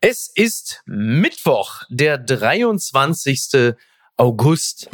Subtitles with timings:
[0.00, 3.74] Es ist Mittwoch, der 23.
[4.16, 4.88] August.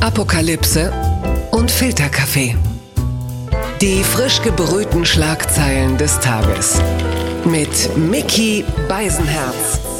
[0.00, 0.90] Apokalypse
[1.50, 2.56] und Filterkaffee.
[3.82, 6.80] Die frisch gebrühten Schlagzeilen des Tages.
[7.44, 9.93] Mit Mickey Beisenherz.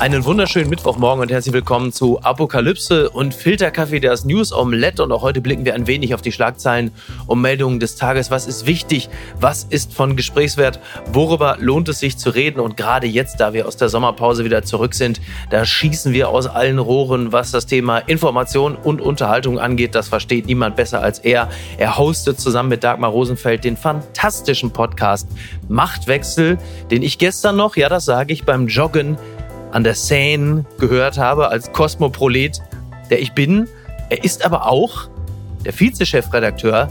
[0.00, 5.02] Einen wunderschönen Mittwochmorgen und herzlich willkommen zu Apokalypse und Filterkaffee, das News Omelette.
[5.02, 6.92] Und auch heute blicken wir ein wenig auf die Schlagzeilen
[7.26, 8.30] und Meldungen des Tages.
[8.30, 9.08] Was ist wichtig?
[9.40, 10.78] Was ist von Gesprächswert?
[11.12, 12.60] Worüber lohnt es sich zu reden?
[12.60, 16.46] Und gerade jetzt, da wir aus der Sommerpause wieder zurück sind, da schießen wir aus
[16.46, 19.96] allen Rohren, was das Thema Information und Unterhaltung angeht.
[19.96, 21.48] Das versteht niemand besser als er.
[21.76, 25.26] Er hostet zusammen mit Dagmar Rosenfeld den fantastischen Podcast
[25.66, 26.56] Machtwechsel,
[26.88, 29.18] den ich gestern noch, ja, das sage ich, beim Joggen
[29.72, 32.60] an der Seine gehört habe als Kosmoprolet,
[33.10, 33.68] der ich bin.
[34.08, 35.08] Er ist aber auch
[35.64, 36.88] der Vizechefredakteur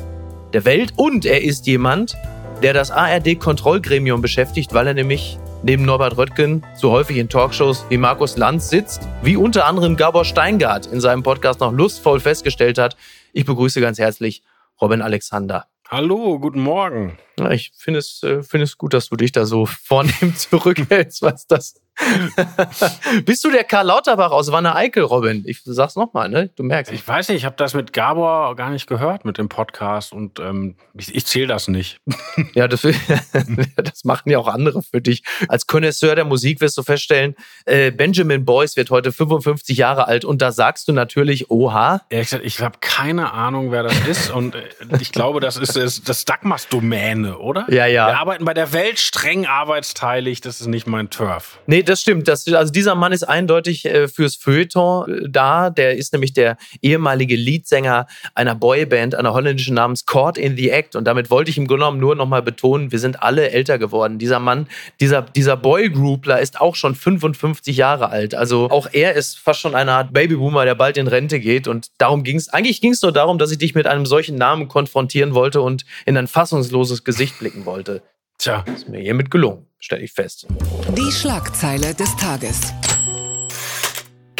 [0.54, 2.16] der Welt und er ist jemand,
[2.62, 7.98] der das ARD-Kontrollgremium beschäftigt, weil er nämlich neben Norbert Röttgen so häufig in Talkshows wie
[7.98, 12.96] Markus Lanz sitzt, wie unter anderem Gabor Steingart in seinem Podcast noch lustvoll festgestellt hat.
[13.34, 14.44] Ich begrüße ganz herzlich
[14.80, 15.66] Robin Alexander.
[15.90, 17.18] Hallo, guten Morgen.
[17.40, 21.22] Ja, ich finde es, äh, finde es gut, dass du dich da so vornehm zurückhältst,
[21.22, 21.76] was das
[23.26, 25.44] Bist du der Karl Lauterbach aus Wanne Eickel, Robin?
[25.46, 26.50] Ich sag's nochmal, ne?
[26.56, 26.92] Du merkst.
[26.94, 30.40] Ich weiß nicht, ich habe das mit Gabor gar nicht gehört mit dem Podcast und
[30.40, 32.00] ähm, ich, ich zähle das nicht.
[32.54, 32.82] ja, das,
[33.76, 35.24] das machen ja auch andere für dich.
[35.48, 40.24] Als Connoisseur der Musik wirst du feststellen, äh, Benjamin Boyce wird heute 55 Jahre alt
[40.26, 42.02] und da sagst du natürlich, oha.
[42.10, 44.62] Ehrlich gesagt, ich habe keine Ahnung, wer das ist und äh,
[45.00, 47.66] ich glaube, das ist das, das Dagmas-Domäne, oder?
[47.70, 48.08] Ja, ja.
[48.08, 51.60] Wir arbeiten bei der Welt streng arbeitsteilig, das ist nicht mein Turf.
[51.66, 52.28] Nee, das stimmt.
[52.28, 55.70] Das, also dieser Mann ist eindeutig äh, fürs Feuilleton äh, da.
[55.70, 60.96] Der ist nämlich der ehemalige Leadsänger einer Boyband, einer holländischen namens Caught in the Act.
[60.96, 64.20] Und damit wollte ich im Grunde genommen nur nochmal betonen, wir sind alle älter geworden.
[64.20, 64.68] Dieser Mann,
[65.00, 68.36] dieser, dieser Boygroupler ist auch schon 55 Jahre alt.
[68.36, 71.68] Also auch er ist fast schon eine Art Babyboomer, der bald in Rente geht.
[71.68, 74.36] Und darum ging es, eigentlich ging es nur darum, dass ich dich mit einem solchen
[74.36, 78.02] Namen konfrontieren wollte und in ein fassungsloses Gesicht blicken wollte.
[78.38, 80.48] Tja, ist mir hiermit gelungen, stelle ich fest.
[80.96, 82.74] Die Schlagzeile des Tages.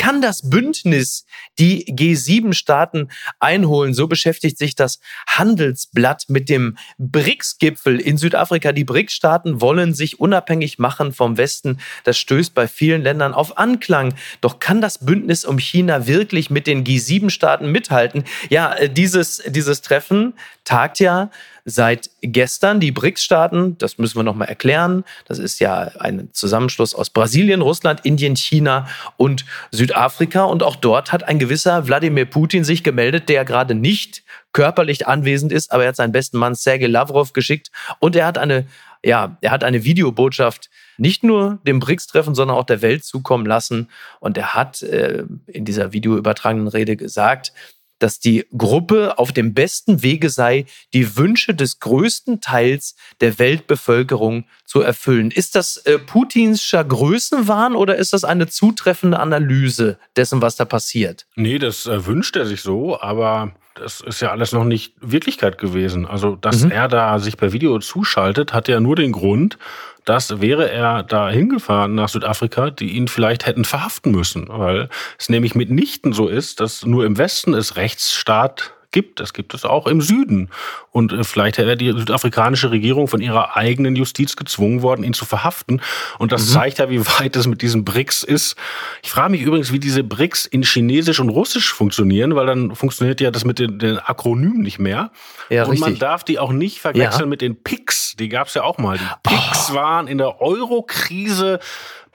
[0.08, 1.26] Kann das Bündnis
[1.60, 3.10] die G7-Staaten
[3.42, 3.94] einholen?
[3.94, 8.72] So beschäftigt sich das Handelsblatt mit dem BRICS-Gipfel in Südafrika.
[8.72, 11.80] Die BRICS-Staaten wollen sich unabhängig machen vom Westen.
[12.06, 14.14] Das stößt bei vielen Ländern auf Anklang.
[14.40, 18.24] Doch kann das Bündnis um China wirklich mit den G7-Staaten mithalten?
[18.50, 20.36] Ja, äh, dieses, dieses Treffen
[20.68, 21.30] tagt ja
[21.64, 27.10] seit gestern die BRICS-Staaten, das müssen wir nochmal erklären, das ist ja ein Zusammenschluss aus
[27.10, 30.44] Brasilien, Russland, Indien, China und Südafrika.
[30.44, 35.52] Und auch dort hat ein gewisser Wladimir Putin sich gemeldet, der gerade nicht körperlich anwesend
[35.52, 38.66] ist, aber er hat seinen besten Mann Sergei Lavrov geschickt und er hat eine,
[39.04, 43.90] ja, er hat eine Videobotschaft nicht nur dem BRICS-Treffen, sondern auch der Welt zukommen lassen.
[44.20, 47.54] Und er hat äh, in dieser videoübertragenen Rede gesagt,
[48.00, 54.46] dass die Gruppe auf dem besten Wege sei, die Wünsche des größten Teils der Weltbevölkerung
[54.66, 55.32] zu erfüllen.
[55.32, 61.26] Ist das äh, Putinscher Größenwahn oder ist das eine zutreffende Analyse dessen, was da passiert?
[61.36, 65.58] Nee, das äh, wünscht er sich so, aber das ist ja alles noch nicht Wirklichkeit
[65.58, 66.06] gewesen.
[66.06, 66.72] Also, dass mhm.
[66.72, 69.58] er da sich per Video zuschaltet, hat ja nur den Grund,
[70.06, 74.90] dass wäre er da hingefahren nach Südafrika, die ihn vielleicht hätten verhaften müssen, weil
[75.20, 79.20] es nämlich mitnichten so ist, dass nur im Westen es Rechtsstaat gibt.
[79.20, 80.50] Das gibt es auch im Süden.
[80.98, 85.26] Und äh, vielleicht wäre die südafrikanische Regierung von ihrer eigenen Justiz gezwungen worden, ihn zu
[85.26, 85.80] verhaften.
[86.18, 86.54] Und das mhm.
[86.54, 88.56] zeigt ja, wie weit es mit diesen BRICS ist.
[89.04, 93.22] Ich frage mich übrigens, wie diese BRICS in Chinesisch und Russisch funktionieren, weil dann funktioniert
[93.22, 95.12] ja das mit den, den Akronymen nicht mehr.
[95.50, 95.88] Ja, und richtig.
[95.88, 97.26] man darf die auch nicht verwechseln ja.
[97.28, 98.16] mit den PICs.
[98.16, 98.98] Die gab es ja auch mal.
[98.98, 99.76] Die PICs oh.
[99.76, 101.60] waren in der Euro-Krise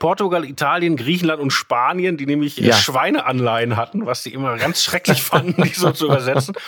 [0.00, 2.75] Portugal, Italien, Griechenland und Spanien, die nämlich ja.
[2.75, 6.56] Schweineanleihen hatten, was sie immer ganz schrecklich fanden, die so zu übersetzen.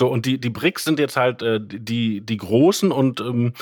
[0.00, 3.52] So, und die, die BRICS sind jetzt halt äh, die, die großen und ähm,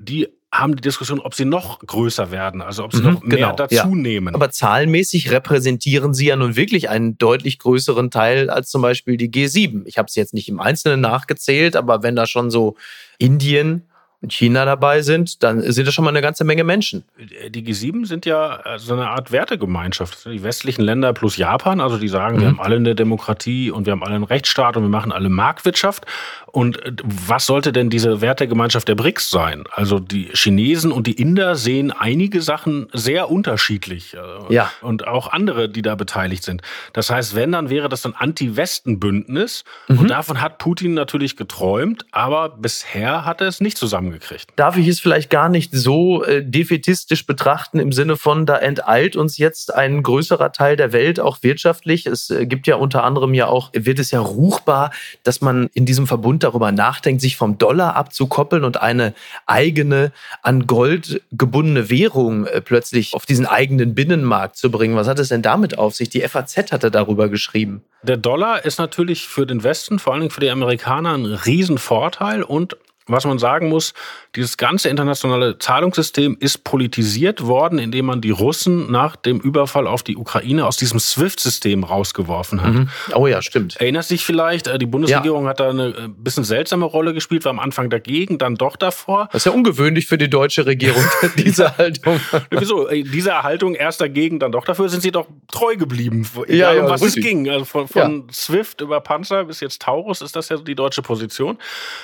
[0.00, 3.36] die haben die Diskussion, ob sie noch größer werden, also ob sie mhm, noch mehr
[3.36, 3.86] genau, dazu ja.
[3.86, 4.34] nehmen.
[4.34, 9.30] Aber zahlenmäßig repräsentieren sie ja nun wirklich einen deutlich größeren Teil als zum Beispiel die
[9.30, 9.82] G7.
[9.84, 12.76] Ich habe es jetzt nicht im Einzelnen nachgezählt, aber wenn da schon so
[13.18, 13.82] Indien,
[14.28, 17.04] China dabei sind, dann sind das schon mal eine ganze Menge Menschen.
[17.48, 20.26] Die G7 sind ja äh, so eine Art Wertegemeinschaft.
[20.26, 22.40] Die westlichen Länder plus Japan, also die sagen, mhm.
[22.40, 25.28] wir haben alle eine Demokratie und wir haben alle einen Rechtsstaat und wir machen alle
[25.28, 26.06] Marktwirtschaft.
[26.52, 29.64] Und äh, was sollte denn diese Wertegemeinschaft der BRICS sein?
[29.72, 34.14] Also die Chinesen und die Inder sehen einige Sachen sehr unterschiedlich.
[34.14, 34.70] Äh, ja.
[34.82, 36.62] Und auch andere, die da beteiligt sind.
[36.92, 39.64] Das heißt, wenn, dann wäre das ein Anti-Westen-Bündnis.
[39.88, 39.98] Mhm.
[39.98, 44.50] Und davon hat Putin natürlich geträumt, aber bisher hat er es nicht zusammengekriegt.
[44.56, 49.16] Darf ich es vielleicht gar nicht so äh, defetistisch betrachten im Sinne von, da enteilt
[49.16, 52.04] uns jetzt ein größerer Teil der Welt, auch wirtschaftlich.
[52.04, 54.90] Es äh, gibt ja unter anderem ja auch, wird es ja ruchbar,
[55.22, 59.14] dass man in diesem Verbund darüber nachdenkt, sich vom Dollar abzukoppeln und eine
[59.46, 60.12] eigene,
[60.42, 64.96] an Gold gebundene Währung äh, plötzlich auf diesen eigenen Binnenmarkt zu bringen.
[64.96, 66.10] Was hat es denn damit auf sich?
[66.10, 67.82] Die FAZ hatte darüber geschrieben.
[68.02, 72.42] Der Dollar ist natürlich für den Westen, vor allen Dingen für die Amerikaner, ein Riesenvorteil
[72.42, 73.94] und was man sagen muss,
[74.34, 80.02] dieses ganze internationale Zahlungssystem ist politisiert worden, indem man die Russen nach dem Überfall auf
[80.02, 82.72] die Ukraine aus diesem SWIFT-System rausgeworfen hat.
[82.72, 82.88] Mhm.
[83.14, 83.76] Oh ja, stimmt.
[83.76, 85.50] Erinnerst dich vielleicht, äh, die Bundesregierung ja.
[85.50, 89.28] hat da eine äh, bisschen seltsame Rolle gespielt, war am Anfang dagegen, dann doch davor.
[89.32, 91.04] Das ist ja ungewöhnlich für die deutsche Regierung,
[91.36, 92.18] diese Haltung.
[92.48, 92.88] Wieso?
[92.88, 96.26] Äh, diese Haltung erst dagegen, dann doch dafür, sind sie doch treu geblieben.
[96.46, 97.22] Egal, ja, um was richtig.
[97.22, 97.50] es ging.
[97.50, 101.58] Also von, von SWIFT über Panzer bis jetzt Taurus ist das ja die deutsche Position.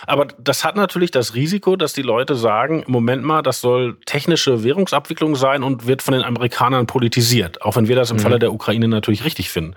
[0.06, 3.97] Aber das hat natürlich das Risiko, dass die Leute Leute sagen, Moment mal, das soll
[4.05, 7.62] technische Währungsabwicklung sein und wird von den Amerikanern politisiert.
[7.62, 8.23] Auch wenn wir das im mhm.
[8.23, 9.76] Falle der Ukraine natürlich richtig finden.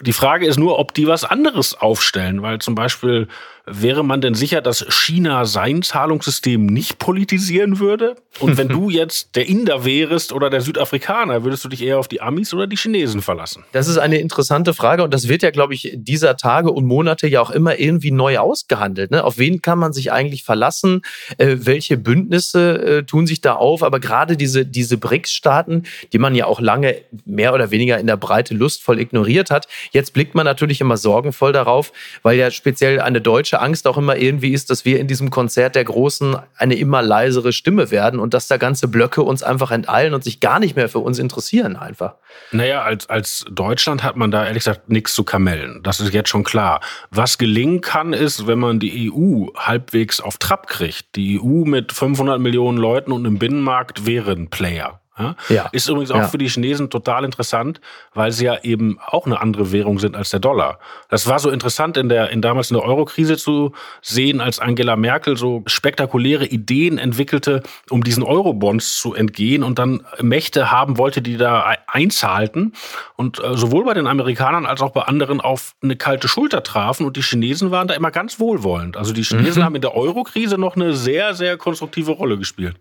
[0.00, 3.28] Die Frage ist nur, ob die was anderes aufstellen, weil zum Beispiel
[3.66, 8.16] Wäre man denn sicher, dass China sein Zahlungssystem nicht politisieren würde?
[8.38, 12.06] Und wenn du jetzt der Inder wärst oder der Südafrikaner, würdest du dich eher auf
[12.06, 13.64] die Amis oder die Chinesen verlassen?
[13.72, 17.26] Das ist eine interessante Frage und das wird ja, glaube ich, dieser Tage und Monate
[17.26, 19.10] ja auch immer irgendwie neu ausgehandelt.
[19.10, 19.24] Ne?
[19.24, 21.00] Auf wen kann man sich eigentlich verlassen?
[21.38, 23.82] Äh, welche Bündnisse äh, tun sich da auf?
[23.82, 28.18] Aber gerade diese, diese BRICS-Staaten, die man ja auch lange mehr oder weniger in der
[28.18, 33.22] Breite lustvoll ignoriert hat, jetzt blickt man natürlich immer sorgenvoll darauf, weil ja speziell eine
[33.22, 36.74] deutsche panische Angst auch immer irgendwie ist, dass wir in diesem Konzert der Großen eine
[36.74, 40.58] immer leisere Stimme werden und dass da ganze Blöcke uns einfach enteilen und sich gar
[40.58, 42.14] nicht mehr für uns interessieren einfach.
[42.52, 45.82] Naja, als, als Deutschland hat man da ehrlich gesagt nichts zu kamellen.
[45.82, 46.80] Das ist jetzt schon klar.
[47.10, 51.16] Was gelingen kann, ist, wenn man die EU halbwegs auf Trab kriegt.
[51.16, 55.00] Die EU mit 500 Millionen Leuten und einem Binnenmarkt wäre ein Player.
[55.16, 55.36] Ja?
[55.48, 55.68] ja.
[55.70, 56.28] Ist übrigens auch ja.
[56.28, 57.80] für die Chinesen total interessant,
[58.14, 60.80] weil sie ja eben auch eine andere Währung sind als der Dollar.
[61.08, 63.72] Das war so interessant in der in damals in der Eurokrise zu
[64.02, 70.04] sehen, als Angela Merkel so spektakuläre Ideen entwickelte, um diesen Eurobonds zu entgehen und dann
[70.20, 72.72] Mächte haben wollte, die da einzahlten
[73.14, 77.06] und äh, sowohl bei den Amerikanern als auch bei anderen auf eine kalte Schulter trafen
[77.06, 78.96] und die Chinesen waren da immer ganz wohlwollend.
[78.96, 79.66] Also die Chinesen mhm.
[79.66, 82.76] haben in der Eurokrise noch eine sehr sehr konstruktive Rolle gespielt.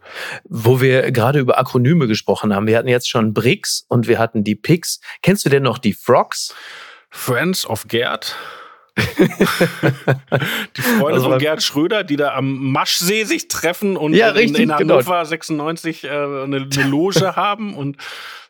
[0.45, 2.67] Wo wir gerade über Akronyme gesprochen gesprochen haben.
[2.67, 5.01] Wir hatten jetzt schon BRICS und wir hatten die PICS.
[5.21, 6.55] Kennst du denn noch die Frogs?
[7.09, 8.37] Friends of Gerd.
[8.97, 14.61] die Freunde also, von Gerd Schröder, die da am Maschsee sich treffen und ja, richtig,
[14.61, 14.95] in, in genau.
[14.95, 15.25] Hannover genau.
[15.25, 17.97] 96 äh, eine, eine Loge haben und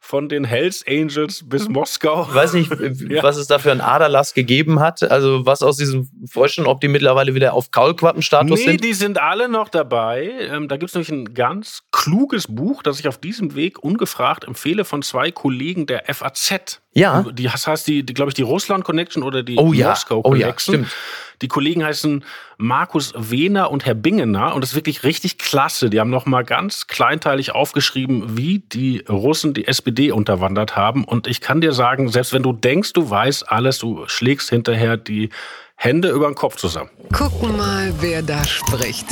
[0.03, 2.27] von den Hells Angels bis Moskau.
[2.29, 2.69] Ich weiß nicht,
[3.09, 3.23] ja.
[3.23, 5.01] was es da für einen Aderlass gegeben hat.
[5.01, 8.81] Also was aus diesem Vorstellen, ob die mittlerweile wieder auf Kaulquappenstatus nee, sind?
[8.81, 10.29] Nee, die sind alle noch dabei.
[10.51, 14.44] Ähm, da gibt es nämlich ein ganz kluges Buch, das ich auf diesem Weg ungefragt
[14.44, 16.81] empfehle von zwei Kollegen der FAZ.
[16.91, 17.23] Ja.
[17.31, 19.91] Die, das heißt, die, die glaube ich, die Russland Connection oder die oh, ja.
[19.91, 20.75] Moskau Connection.
[20.75, 20.97] Oh, ja, stimmt.
[21.41, 22.24] Die Kollegen heißen
[22.57, 25.89] Markus Wehner und Herr Bingener und das ist wirklich richtig klasse.
[25.89, 31.03] Die haben noch mal ganz kleinteilig aufgeschrieben, wie die Russen die SPD unterwandert haben.
[31.03, 34.97] Und ich kann dir sagen, selbst wenn du denkst, du weißt alles, du schlägst hinterher
[34.97, 35.30] die
[35.75, 36.89] Hände über den Kopf zusammen.
[37.12, 39.07] Gucken mal, wer da spricht.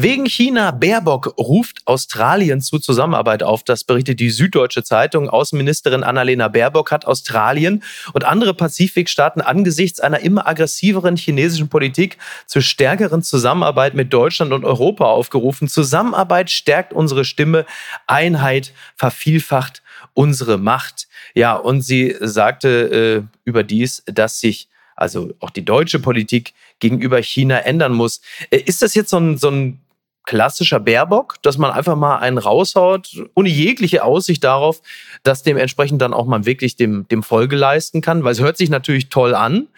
[0.00, 3.64] Wegen China, Baerbock ruft Australien zu Zusammenarbeit auf.
[3.64, 5.28] Das berichtet die Süddeutsche Zeitung.
[5.28, 12.62] Außenministerin Annalena Baerbock hat Australien und andere Pazifikstaaten angesichts einer immer aggressiveren chinesischen Politik zur
[12.62, 15.66] stärkeren Zusammenarbeit mit Deutschland und Europa aufgerufen.
[15.66, 17.66] Zusammenarbeit stärkt unsere Stimme,
[18.06, 19.82] Einheit vervielfacht
[20.14, 21.08] unsere Macht.
[21.34, 27.58] Ja, und sie sagte äh, überdies, dass sich also auch die deutsche Politik gegenüber China
[27.58, 28.20] ändern muss.
[28.50, 29.80] Äh, ist das jetzt so ein, so ein
[30.28, 34.82] klassischer Baerbock, dass man einfach mal einen raushaut, ohne jegliche Aussicht darauf,
[35.22, 38.68] dass dementsprechend dann auch man wirklich dem, dem Folge leisten kann, weil es hört sich
[38.68, 39.68] natürlich toll an.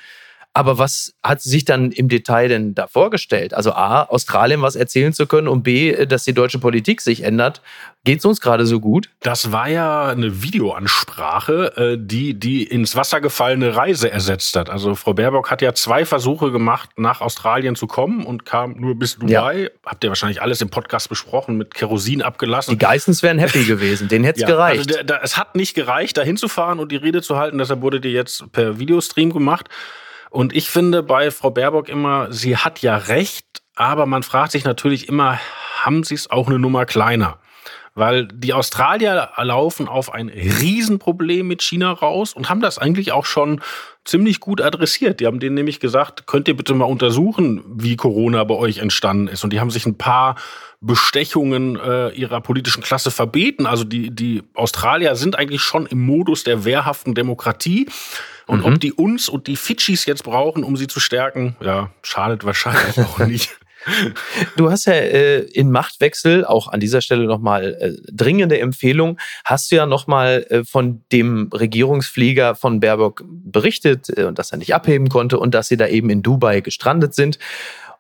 [0.52, 3.54] Aber was hat sie sich dann im Detail denn da vorgestellt?
[3.54, 7.62] Also A, Australien was erzählen zu können und B, dass die deutsche Politik sich ändert.
[8.02, 9.11] Geht es uns gerade so gut?
[9.21, 14.71] Das war ja eine Videoansprache, äh, die die ins Wasser gefallene Reise ersetzt hat.
[14.71, 18.99] Also Frau Baerbock hat ja zwei Versuche gemacht, nach Australien zu kommen und kam nur
[18.99, 19.62] bis Dubai.
[19.62, 19.69] Ja.
[19.87, 22.73] Habt ihr wahrscheinlich alles im Podcast besprochen, mit Kerosin abgelassen.
[22.73, 24.78] Die Geissens wären happy gewesen, denen hätte es ja, gereicht.
[24.78, 27.83] Also der, der, es hat nicht gereicht, da hinzufahren und die Rede zu halten, deshalb
[27.83, 29.69] wurde die jetzt per Videostream gemacht.
[30.31, 34.65] Und ich finde bei Frau Baerbock immer, sie hat ja recht, aber man fragt sich
[34.65, 35.39] natürlich immer,
[35.83, 37.39] haben sie es auch eine Nummer kleiner?
[37.95, 43.27] Weil die Australier laufen auf ein Riesenproblem mit China raus und haben das eigentlich auch
[43.27, 43.61] schon
[44.05, 45.19] ziemlich gut adressiert.
[45.19, 49.27] Die haben denen nämlich gesagt, könnt ihr bitte mal untersuchen, wie Corona bei euch entstanden
[49.27, 49.43] ist.
[49.43, 50.37] Und die haben sich ein paar
[50.81, 53.67] Bestechungen äh, ihrer politischen Klasse verbeten.
[53.67, 57.89] Also die, die Australier sind eigentlich schon im Modus der wehrhaften Demokratie.
[58.50, 58.64] Und mhm.
[58.64, 62.99] ob die uns und die Fidschis jetzt brauchen, um sie zu stärken, ja, schadet wahrscheinlich
[62.99, 63.57] auch nicht.
[64.57, 69.71] Du hast ja äh, in Machtwechsel, auch an dieser Stelle nochmal äh, dringende Empfehlung, hast
[69.71, 74.75] du ja nochmal äh, von dem Regierungsflieger von Baerbock berichtet äh, und dass er nicht
[74.75, 77.38] abheben konnte und dass sie da eben in Dubai gestrandet sind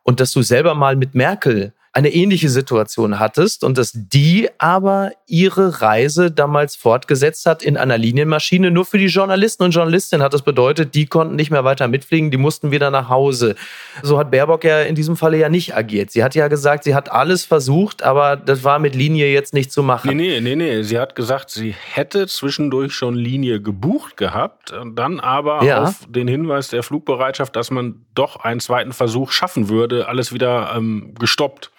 [0.02, 5.10] und dass du selber mal mit Merkel eine ähnliche Situation hattest und dass die aber
[5.26, 8.70] ihre Reise damals fortgesetzt hat in einer Linienmaschine.
[8.70, 12.30] Nur für die Journalisten und Journalistinnen hat das bedeutet, die konnten nicht mehr weiter mitfliegen,
[12.30, 13.56] die mussten wieder nach Hause.
[14.02, 16.12] So hat Baerbock ja in diesem Falle ja nicht agiert.
[16.12, 19.72] Sie hat ja gesagt, sie hat alles versucht, aber das war mit Linie jetzt nicht
[19.72, 20.16] zu machen.
[20.16, 20.82] Nee, nee, nee, nee.
[20.82, 25.82] Sie hat gesagt, sie hätte zwischendurch schon Linie gebucht gehabt, dann aber ja.
[25.82, 30.72] auf den Hinweis der Flugbereitschaft, dass man doch einen zweiten Versuch schaffen würde, alles wieder
[30.76, 31.72] ähm, gestoppt.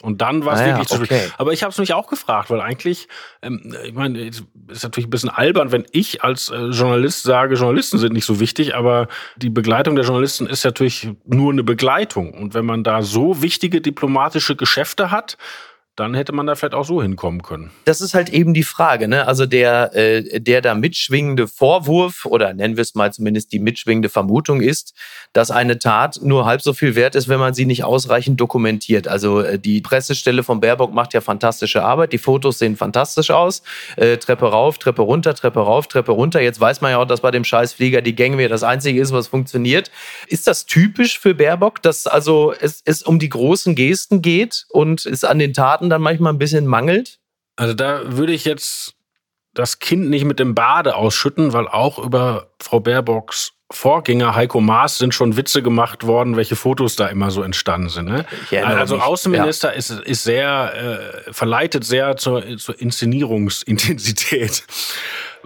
[0.00, 1.28] Und dann war es ah, wirklich ja, okay.
[1.28, 3.08] zu Aber ich habe es mich auch gefragt, weil eigentlich,
[3.42, 4.44] ähm, ich meine, ist
[4.82, 8.74] natürlich ein bisschen albern, wenn ich als äh, Journalist sage, Journalisten sind nicht so wichtig,
[8.74, 9.06] aber
[9.36, 12.32] die Begleitung der Journalisten ist natürlich nur eine Begleitung.
[12.32, 15.36] Und wenn man da so wichtige diplomatische Geschäfte hat,
[15.96, 17.70] dann hätte man da vielleicht auch so hinkommen können.
[17.84, 19.26] Das ist halt eben die Frage, ne?
[19.26, 24.08] Also der, äh, der da mitschwingende Vorwurf oder nennen wir es mal zumindest die mitschwingende
[24.08, 24.94] Vermutung ist,
[25.34, 29.06] dass eine Tat nur halb so viel wert ist, wenn man sie nicht ausreichend dokumentiert.
[29.06, 33.62] Also äh, die Pressestelle von Baerbock macht ja fantastische Arbeit, die Fotos sehen fantastisch aus,
[33.96, 36.40] äh, Treppe rauf, Treppe runter, Treppe rauf, Treppe runter.
[36.40, 39.28] Jetzt weiß man ja auch, dass bei dem Scheißflieger die Gangway das einzige ist, was
[39.28, 39.90] funktioniert.
[40.26, 45.04] Ist das typisch für Baerbock, dass also es, es um die großen Gesten geht und
[45.04, 47.18] es an den Taten Daten dann manchmal ein bisschen mangelt?
[47.56, 48.94] Also da würde ich jetzt
[49.54, 54.98] das Kind nicht mit dem Bade ausschütten, weil auch über Frau Baerbocks Vorgänger Heiko Maas
[54.98, 58.06] sind schon Witze gemacht worden, welche Fotos da immer so entstanden sind.
[58.06, 58.26] Ne?
[58.62, 59.04] Also mich.
[59.04, 59.74] Außenminister ja.
[59.74, 64.64] ist, ist sehr, äh, verleitet sehr zur, zur Inszenierungsintensität.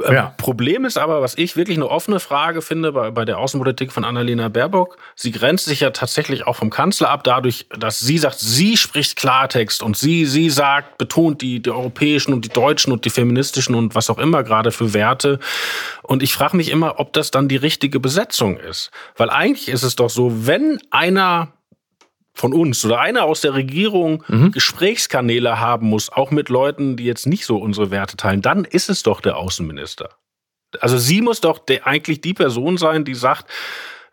[0.05, 0.35] Ähm, ja.
[0.37, 4.05] Problem ist aber, was ich wirklich eine offene Frage finde bei, bei der Außenpolitik von
[4.05, 8.39] Annalena Baerbock, sie grenzt sich ja tatsächlich auch vom Kanzler ab, dadurch, dass sie sagt,
[8.39, 13.05] sie spricht Klartext und sie, sie sagt, betont die, die europäischen und die deutschen und
[13.05, 15.39] die feministischen und was auch immer gerade für Werte.
[16.03, 18.91] Und ich frage mich immer, ob das dann die richtige Besetzung ist.
[19.17, 21.49] Weil eigentlich ist es doch so, wenn einer
[22.37, 24.53] von uns oder einer aus der Regierung mhm.
[24.53, 28.91] Gesprächskanäle haben muss, auch mit Leuten, die jetzt nicht so unsere Werte teilen, dann ist
[28.91, 30.11] es doch der Außenminister.
[30.81, 33.51] Also sie muss doch der, eigentlich die Person sein, die sagt,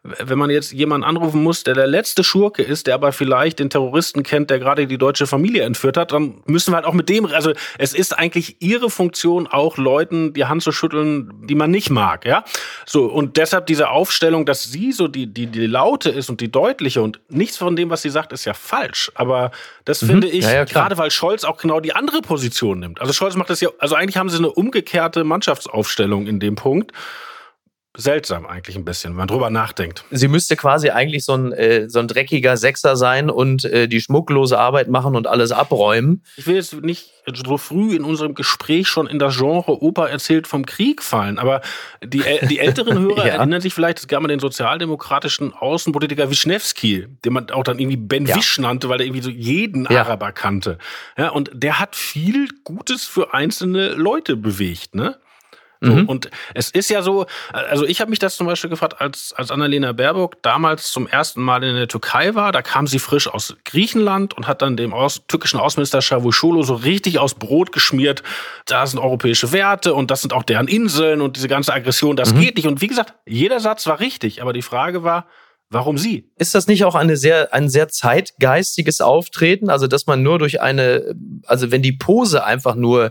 [0.04, 3.70] wenn man jetzt jemanden anrufen muss, der der letzte Schurke ist, der aber vielleicht den
[3.70, 7.08] Terroristen kennt, der gerade die deutsche Familie entführt hat, dann müssen wir halt auch mit
[7.08, 11.72] dem, also es ist eigentlich ihre Funktion, auch Leuten die Hand zu schütteln, die man
[11.72, 12.44] nicht mag, ja.
[12.86, 16.52] So, und deshalb diese Aufstellung, dass sie so die, die, die laute ist und die
[16.52, 19.10] deutliche und nichts von dem, was sie sagt, ist ja falsch.
[19.16, 19.52] Aber
[19.86, 20.08] das mhm.
[20.08, 23.00] finde ich, ja, ja, gerade weil Scholz auch genau die andere Position nimmt.
[23.00, 26.92] Also Scholz macht das ja, also eigentlich haben sie eine umgekehrte Mannschaftsaufstellung in dem Punkt
[27.96, 30.04] seltsam eigentlich ein bisschen, wenn man drüber nachdenkt.
[30.10, 34.02] Sie müsste quasi eigentlich so ein, äh, so ein dreckiger Sechser sein und äh, die
[34.02, 36.24] schmucklose Arbeit machen und alles abräumen.
[36.36, 37.12] Ich will jetzt nicht
[37.46, 41.62] so früh in unserem Gespräch schon in das Genre Opa erzählt vom Krieg fallen, aber
[42.04, 43.34] die, die älteren Hörer ja.
[43.36, 47.98] erinnern sich vielleicht, es gab mal den sozialdemokratischen Außenpolitiker Wischnewski, den man auch dann irgendwie
[47.98, 48.36] Ben ja.
[48.36, 50.02] Wisch nannte, weil er irgendwie so jeden ja.
[50.02, 50.80] Araber kannte.
[51.18, 55.18] Ja, und der hat viel Gutes für einzelne Leute bewegt, ne?
[55.84, 56.06] So, mhm.
[56.08, 59.52] Und es ist ja so, also ich habe mich das zum Beispiel gefragt, als, als
[59.52, 63.58] Annalena Baerbock damals zum ersten Mal in der Türkei war, da kam sie frisch aus
[63.66, 68.24] Griechenland und hat dann dem aus, türkischen Außenminister Çavuşoğlu so richtig aus Brot geschmiert,
[68.66, 72.34] da sind europäische Werte und das sind auch deren Inseln und diese ganze Aggression, das
[72.34, 72.40] mhm.
[72.40, 72.68] geht nicht.
[72.68, 75.28] Und wie gesagt, jeder Satz war richtig, aber die Frage war,
[75.74, 76.30] Warum sie?
[76.38, 79.72] Ist das nicht auch eine sehr, ein sehr zeitgeistiges Auftreten?
[79.72, 81.16] Also, dass man nur durch eine,
[81.48, 83.10] also wenn die Pose einfach nur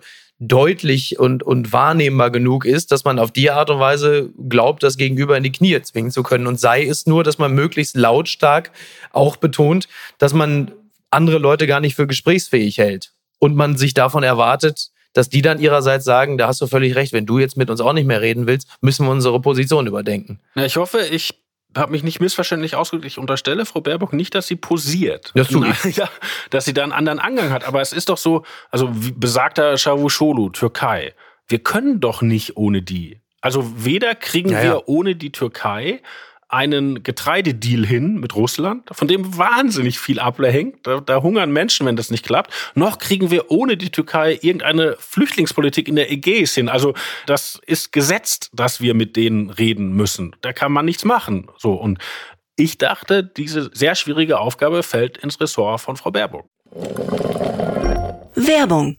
[0.48, 4.96] deutlich und, und wahrnehmbar genug ist, dass man auf die Art und Weise glaubt, das
[4.96, 6.48] Gegenüber in die Knie zwingen zu können.
[6.48, 8.72] Und sei es nur, dass man möglichst lautstark
[9.12, 10.72] auch betont, dass man
[11.10, 13.12] andere Leute gar nicht für gesprächsfähig hält.
[13.38, 17.12] Und man sich davon erwartet, dass die dann ihrerseits sagen, da hast du völlig recht,
[17.12, 20.40] wenn du jetzt mit uns auch nicht mehr reden willst, müssen wir unsere Position überdenken.
[20.54, 21.34] Ja, ich hoffe, ich
[21.76, 23.06] habe mich nicht missverständlich ausgedrückt.
[23.06, 25.32] Ich unterstelle Frau Baerbock nicht, dass sie posiert.
[25.34, 25.96] Das tue ich.
[25.96, 26.08] Ja,
[26.50, 27.64] dass sie da einen anderen Angang hat.
[27.64, 31.14] Aber es ist doch so, also besagter Çavuşoğlu, Türkei.
[31.48, 33.20] Wir können doch nicht ohne die.
[33.40, 34.64] Also weder kriegen ja, ja.
[34.64, 36.00] wir ohne die Türkei
[36.52, 40.86] einen Getreidedeal hin mit Russland, von dem wahnsinnig viel abhängt.
[40.86, 42.52] Da, da hungern Menschen, wenn das nicht klappt.
[42.74, 46.68] Noch kriegen wir ohne die Türkei irgendeine Flüchtlingspolitik in der Ägäis hin.
[46.68, 46.94] Also
[47.26, 50.36] das ist gesetzt, dass wir mit denen reden müssen.
[50.42, 51.48] Da kann man nichts machen.
[51.56, 51.98] So und
[52.56, 56.46] ich dachte, diese sehr schwierige Aufgabe fällt ins Ressort von Frau Baerbock.
[58.34, 58.98] Werbung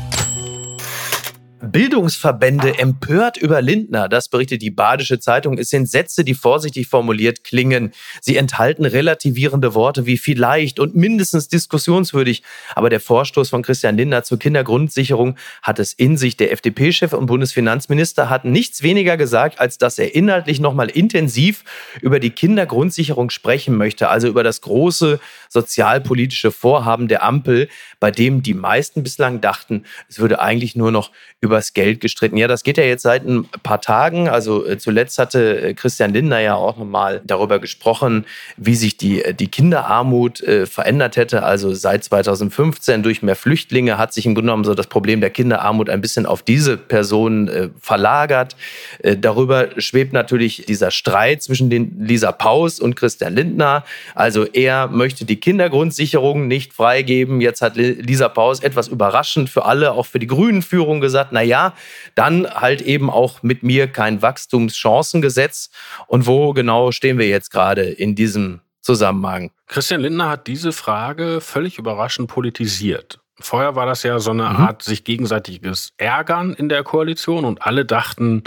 [1.61, 4.09] Bildungsverbände empört über Lindner.
[4.09, 5.57] Das berichtet die Badische Zeitung.
[5.57, 7.91] Es sind Sätze, die vorsichtig formuliert klingen.
[8.19, 12.41] Sie enthalten relativierende Worte wie vielleicht und mindestens diskussionswürdig.
[12.75, 16.35] Aber der Vorstoß von Christian Lindner zur Kindergrundsicherung hat es in sich.
[16.37, 21.63] Der FDP-Chef und Bundesfinanzminister hat nichts weniger gesagt, als dass er inhaltlich nochmal intensiv
[22.01, 24.09] über die Kindergrundsicherung sprechen möchte.
[24.09, 25.19] Also über das große
[25.49, 27.69] sozialpolitische Vorhaben der Ampel,
[27.99, 32.37] bei dem die meisten bislang dachten, es würde eigentlich nur noch über übers Geld gestritten.
[32.37, 34.29] Ja, das geht ja jetzt seit ein paar Tagen.
[34.29, 39.23] Also äh, zuletzt hatte äh, Christian Lindner ja auch nochmal darüber gesprochen, wie sich die,
[39.23, 41.43] äh, die Kinderarmut verändert hätte.
[41.43, 45.29] Also seit 2015 durch mehr Flüchtlinge hat sich im Grunde genommen so das Problem der
[45.29, 48.55] Kinderarmut ein bisschen auf diese Personen verlagert.
[49.01, 53.83] Darüber schwebt natürlich dieser Streit zwischen den Lisa Paus und Christian Lindner.
[54.15, 57.41] Also er möchte die Kindergrundsicherung nicht freigeben.
[57.41, 61.73] Jetzt hat Lisa Paus etwas überraschend für alle, auch für die Grünen-Führung gesagt, naja,
[62.15, 65.71] dann halt eben auch mit mir kein Wachstumschancengesetz.
[66.07, 69.51] Und wo genau stehen wir jetzt gerade in diesem Zusammenhang?
[69.67, 73.19] Christian Lindner hat diese Frage völlig überraschend politisiert.
[73.39, 74.55] Vorher war das ja so eine mhm.
[74.55, 78.43] Art sich gegenseitiges Ärgern in der Koalition und alle dachten,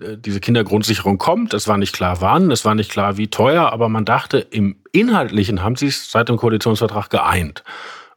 [0.00, 1.52] äh, diese Kindergrundsicherung kommt.
[1.52, 4.76] Es war nicht klar wann, es war nicht klar wie teuer, aber man dachte, im
[4.92, 7.64] Inhaltlichen haben sie es seit dem Koalitionsvertrag geeint.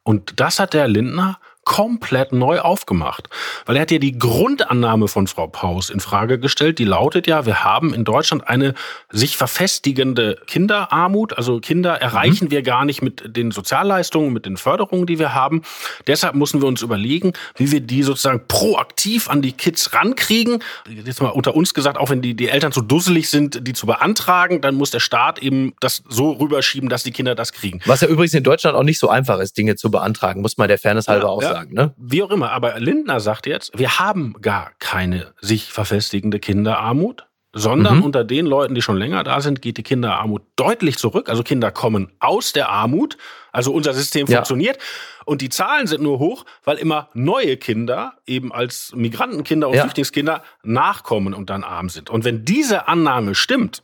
[0.03, 3.29] Und das hat der Lindner komplett neu aufgemacht.
[3.65, 6.79] Weil er hat ja die Grundannahme von Frau Paus in Frage gestellt.
[6.79, 8.73] Die lautet ja, wir haben in Deutschland eine
[9.11, 11.37] sich verfestigende Kinderarmut.
[11.37, 12.51] Also Kinder erreichen mhm.
[12.51, 15.61] wir gar nicht mit den Sozialleistungen, mit den Förderungen, die wir haben.
[16.07, 20.63] Deshalb müssen wir uns überlegen, wie wir die sozusagen proaktiv an die Kids rankriegen.
[20.87, 23.85] Jetzt mal unter uns gesagt, auch wenn die, die Eltern zu dusselig sind, die zu
[23.85, 27.79] beantragen, dann muss der Staat eben das so rüberschieben, dass die Kinder das kriegen.
[27.85, 30.67] Was ja übrigens in Deutschland auch nicht so einfach ist, Dinge zu beantragen, muss man
[30.67, 31.53] der Fairness halber ja, auch ja.
[31.55, 31.73] sagen sagen.
[31.73, 31.93] Ne?
[31.97, 37.97] Wie auch immer, aber Lindner sagt jetzt, wir haben gar keine sich verfestigende Kinderarmut, sondern
[37.97, 38.03] mhm.
[38.03, 41.29] unter den Leuten, die schon länger da sind, geht die Kinderarmut deutlich zurück.
[41.29, 43.17] Also Kinder kommen aus der Armut.
[43.51, 44.37] Also unser System ja.
[44.37, 44.77] funktioniert.
[45.25, 49.81] Und die Zahlen sind nur hoch, weil immer neue Kinder eben als Migrantenkinder und ja.
[49.81, 52.11] Flüchtlingskinder nachkommen und dann arm sind.
[52.11, 53.81] Und wenn diese Annahme stimmt,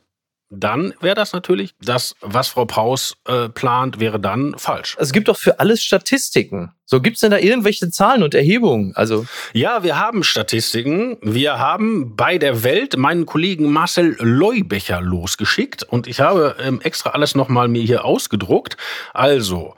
[0.50, 4.96] dann wäre das natürlich, das, was Frau Paus äh, plant, wäre dann falsch.
[5.00, 6.72] Es gibt doch für alles Statistiken.
[6.84, 8.92] So gibt's denn da irgendwelche Zahlen und Erhebungen?
[8.94, 11.18] Also ja, wir haben Statistiken.
[11.20, 17.10] Wir haben bei der Welt meinen Kollegen Marcel Leubecher losgeschickt und ich habe ähm, extra
[17.10, 18.76] alles nochmal mir hier ausgedruckt.
[19.12, 19.74] Also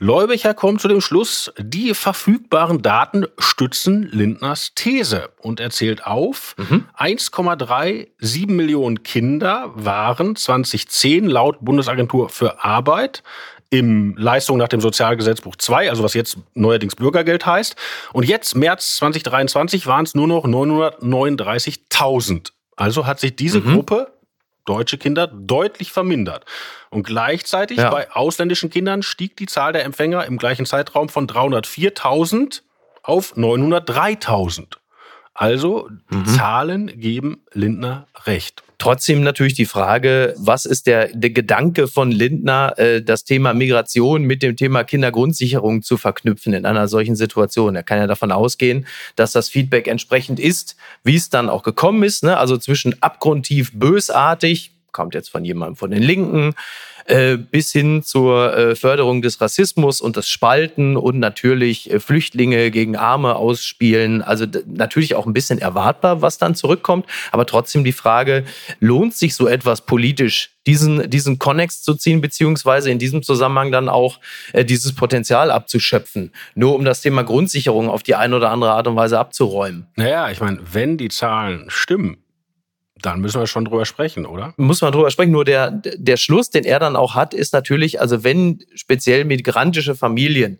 [0.00, 6.54] Leubecher kommt zu dem Schluss, die verfügbaren Daten stützen Lindners These und er zählt auf,
[6.56, 6.84] mhm.
[6.96, 13.24] 1,37 Millionen Kinder waren 2010 laut Bundesagentur für Arbeit
[13.70, 17.76] im Leistung nach dem Sozialgesetzbuch 2, also was jetzt neuerdings Bürgergeld heißt.
[18.12, 22.52] Und jetzt, März 2023, waren es nur noch 939.000.
[22.76, 23.74] Also hat sich diese mhm.
[23.74, 24.10] Gruppe
[24.68, 26.44] deutsche Kinder deutlich vermindert.
[26.90, 27.90] Und gleichzeitig ja.
[27.90, 32.62] bei ausländischen Kindern stieg die Zahl der Empfänger im gleichen Zeitraum von 304.000
[33.02, 34.74] auf 903.000.
[35.34, 36.26] Also die mhm.
[36.26, 38.62] Zahlen geben Lindner recht.
[38.78, 44.22] Trotzdem natürlich die Frage, was ist der, der Gedanke von Lindner, äh, das Thema Migration
[44.22, 47.74] mit dem Thema Kindergrundsicherung zu verknüpfen in einer solchen Situation?
[47.74, 48.86] Er kann ja davon ausgehen,
[49.16, 52.22] dass das Feedback entsprechend ist, wie es dann auch gekommen ist.
[52.22, 52.36] Ne?
[52.36, 56.54] Also zwischen abgrundtief bösartig, kommt jetzt von jemandem von den Linken,
[57.08, 62.70] äh, bis hin zur äh, Förderung des Rassismus und das Spalten und natürlich äh, Flüchtlinge
[62.70, 64.20] gegen Arme ausspielen.
[64.20, 67.06] Also natürlich auch ein bisschen erwartbar, was dann zurückkommt.
[67.32, 68.44] Aber trotzdem die Frage,
[68.80, 73.88] lohnt sich so etwas politisch, diesen, diesen Connex zu ziehen, beziehungsweise in diesem Zusammenhang dann
[73.88, 74.20] auch
[74.52, 78.86] äh, dieses Potenzial abzuschöpfen, nur um das Thema Grundsicherung auf die eine oder andere Art
[78.86, 79.86] und Weise abzuräumen.
[79.96, 82.18] Naja, ich meine, wenn die Zahlen stimmen,
[83.02, 84.54] dann müssen wir schon drüber sprechen, oder?
[84.56, 85.32] Muss man drüber sprechen.
[85.32, 89.94] Nur der, der Schluss, den er dann auch hat, ist natürlich, also wenn speziell migrantische
[89.94, 90.58] Familien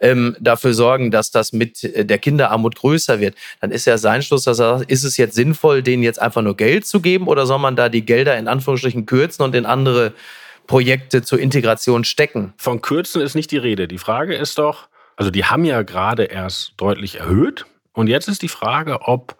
[0.00, 4.44] ähm, dafür sorgen, dass das mit der Kinderarmut größer wird, dann ist ja sein Schluss,
[4.44, 7.46] dass er sagt, ist es jetzt sinnvoll, denen jetzt einfach nur Geld zu geben oder
[7.46, 10.12] soll man da die Gelder in Anführungsstrichen kürzen und in andere
[10.66, 12.52] Projekte zur Integration stecken?
[12.56, 13.88] Von kürzen ist nicht die Rede.
[13.88, 18.42] Die Frage ist doch, also die haben ja gerade erst deutlich erhöht und jetzt ist
[18.42, 19.36] die Frage, ob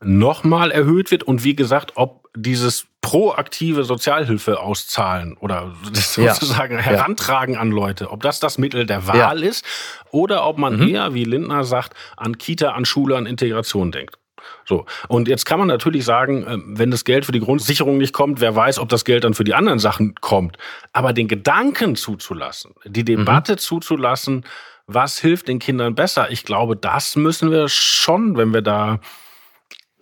[0.00, 6.82] nochmal erhöht wird und wie gesagt, ob dieses proaktive Sozialhilfe auszahlen oder sozusagen ja.
[6.82, 7.60] herantragen ja.
[7.60, 9.48] an Leute, ob das das Mittel der Wahl ja.
[9.48, 9.64] ist
[10.10, 10.88] oder ob man mhm.
[10.88, 14.18] eher, wie Lindner sagt, an Kita, an Schule, an Integration denkt.
[14.64, 14.86] So.
[15.08, 18.40] Und jetzt kann man natürlich sagen, ähm, wenn das Geld für die Grundsicherung nicht kommt,
[18.40, 20.58] wer weiß, ob das Geld dann für die anderen Sachen kommt.
[20.92, 23.58] Aber den Gedanken zuzulassen, die Debatte mhm.
[23.58, 24.44] zuzulassen,
[24.86, 26.30] was hilft den Kindern besser?
[26.30, 29.00] Ich glaube, das müssen wir schon, wenn wir da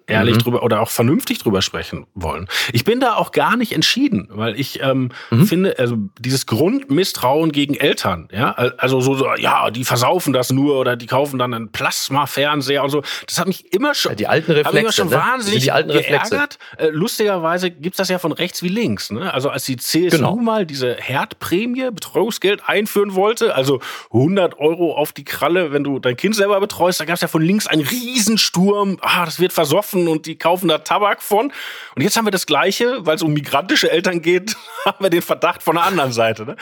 [0.07, 0.41] ehrlich mhm.
[0.41, 2.49] drüber oder auch vernünftig drüber sprechen wollen.
[2.73, 5.47] Ich bin da auch gar nicht entschieden, weil ich ähm, mhm.
[5.47, 10.79] finde, also dieses Grundmisstrauen gegen Eltern, ja, also so, so, ja, die versaufen das nur
[10.79, 13.03] oder die kaufen dann einen Plasma-Fernseher und so.
[13.27, 15.17] Das hat mich immer schon, ja, die alten Reflexe, immer schon ne?
[15.17, 16.59] wahnsinnig die alten geärgert.
[16.77, 19.11] Äh, lustigerweise gibt's das ja von rechts wie links.
[19.11, 19.33] Ne?
[19.33, 20.37] Also als die CSU genau.
[20.37, 23.81] mal diese Herdprämie, Betreuungsgeld einführen wollte, also
[24.13, 27.43] 100 Euro auf die Kralle, wenn du dein Kind selber betreust, da gab's ja von
[27.43, 28.99] links einen Riesensturm.
[29.01, 31.53] Ah, das wird versoffen kaufen und die kaufen da Tabak von.
[31.95, 35.23] Und jetzt haben wir das Gleiche, weil es um migrantische Eltern geht, haben wir den
[35.23, 36.45] Verdacht von der anderen Seite.
[36.45, 36.57] Ne?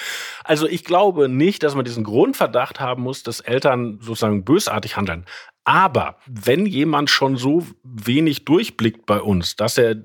[0.44, 5.25] Also ich glaube nicht, dass man diesen Grundverdacht haben muss, dass Eltern sozusagen bösartig handeln.
[5.64, 9.97] Aber wenn jemand schon so wenig durchblickt bei uns, dass er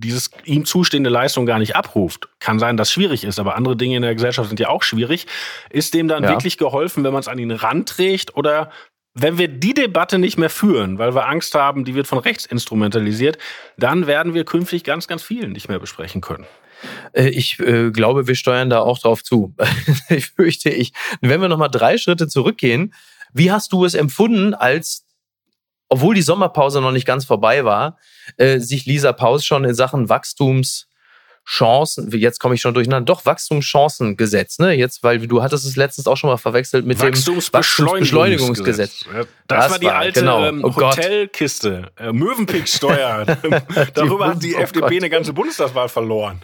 [0.00, 2.28] dieses ihm zustehende Leistung gar nicht abruft.
[2.38, 5.26] Kann sein, dass schwierig ist, aber andere Dinge in der Gesellschaft sind ja auch schwierig.
[5.68, 6.30] Ist dem dann ja.
[6.30, 8.70] wirklich geholfen, wenn man es an ihn ranträgt oder
[9.14, 12.46] wenn wir die Debatte nicht mehr führen, weil wir Angst haben, die wird von rechts
[12.46, 13.38] instrumentalisiert,
[13.76, 16.46] dann werden wir künftig ganz, ganz viel nicht mehr besprechen können.
[17.12, 19.54] Äh, ich äh, glaube, wir steuern da auch drauf zu.
[20.08, 20.92] ich fürchte ich.
[21.20, 22.94] Wenn wir nochmal drei Schritte zurückgehen,
[23.32, 25.06] wie hast du es empfunden, als,
[25.88, 27.98] obwohl die Sommerpause noch nicht ganz vorbei war,
[28.36, 30.88] äh, sich Lisa Paus schon in Sachen Wachstums
[31.46, 34.72] Chancen, jetzt komme ich schon durcheinander, doch Wachstumschancengesetz, ne?
[34.72, 39.04] Jetzt, weil du hattest es letztens auch schon mal verwechselt mit Wachstumsbeschleunigungsgesetz.
[39.04, 39.26] dem Wachstumsbeschleunigungsgesetz.
[39.46, 40.44] Das, das war die war, alte genau.
[40.44, 43.26] ähm, oh Hotelkiste, äh, Möwenpicksteuer.
[43.94, 44.92] Darüber hat die oh FDP Gott.
[44.92, 46.40] eine ganze Bundestagswahl verloren.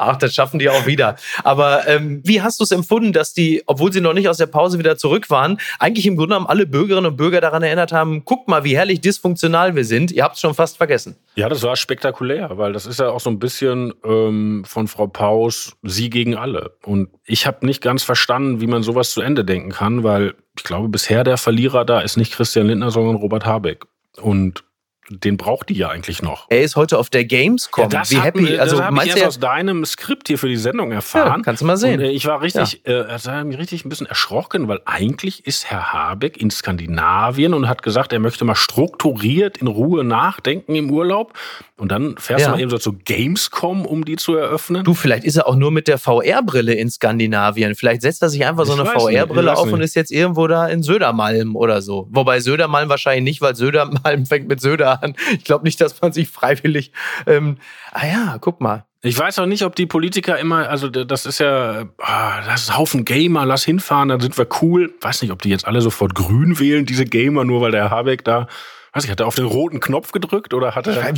[0.00, 1.16] Ach, das schaffen die auch wieder.
[1.44, 4.46] Aber ähm, wie hast du es empfunden, dass die, obwohl sie noch nicht aus der
[4.46, 8.24] Pause wieder zurück waren, eigentlich im Grunde genommen alle Bürgerinnen und Bürger daran erinnert haben,
[8.24, 10.10] guckt mal, wie herrlich dysfunktional wir sind.
[10.10, 11.16] Ihr habt es schon fast vergessen.
[11.34, 15.06] Ja, das war spektakulär, weil das ist ja auch so ein bisschen ähm, von Frau
[15.06, 16.76] Paus sie gegen alle.
[16.84, 20.64] Und ich habe nicht ganz verstanden, wie man sowas zu Ende denken kann, weil ich
[20.64, 23.84] glaube, bisher der Verlierer da ist nicht Christian Lindner, sondern Robert Habeck.
[24.20, 24.64] Und
[25.10, 26.46] den braucht die ja eigentlich noch.
[26.48, 27.82] Er ist heute auf der Gamescom.
[27.84, 30.56] Ja, das Wie happy, also das habe ich erst aus deinem Skript hier für die
[30.56, 31.38] Sendung erfahren.
[31.38, 31.98] Ja, kannst du mal sehen.
[32.00, 35.46] Und, äh, ich war richtig, äh, also hat mich richtig ein bisschen erschrocken, weil eigentlich
[35.46, 40.74] ist Herr Habeck in Skandinavien und hat gesagt, er möchte mal strukturiert in Ruhe nachdenken
[40.74, 41.34] im Urlaub.
[41.76, 42.48] Und dann fährst Ja.
[42.50, 44.84] du mal eben so zu Gamescom, um die zu eröffnen.
[44.84, 47.74] Du, vielleicht ist er auch nur mit der VR-Brille in Skandinavien.
[47.74, 49.86] Vielleicht setzt er sich einfach so Ich eine VR-Brille auf und nicht.
[49.86, 52.06] ist jetzt irgendwo da in Södermalm oder so.
[52.10, 55.14] Wobei Södermalm wahrscheinlich nicht, weil Södermalm fängt mit Söder an.
[55.32, 56.92] Ich glaube nicht, dass man sich freiwillig.
[57.26, 57.58] Ähm,
[57.92, 58.84] ah ja, guck mal.
[59.02, 62.70] Ich weiß auch nicht, ob die Politiker immer, also das ist ja, ah, das ist
[62.70, 64.92] ein Haufen Gamer, lass hinfahren, dann sind wir cool.
[65.00, 68.24] Weiß nicht, ob die jetzt alle sofort grün wählen, diese Gamer, nur weil der Habeck
[68.24, 68.46] da,
[68.92, 71.12] weiß ich, hat er auf den roten Knopf gedrückt oder hat er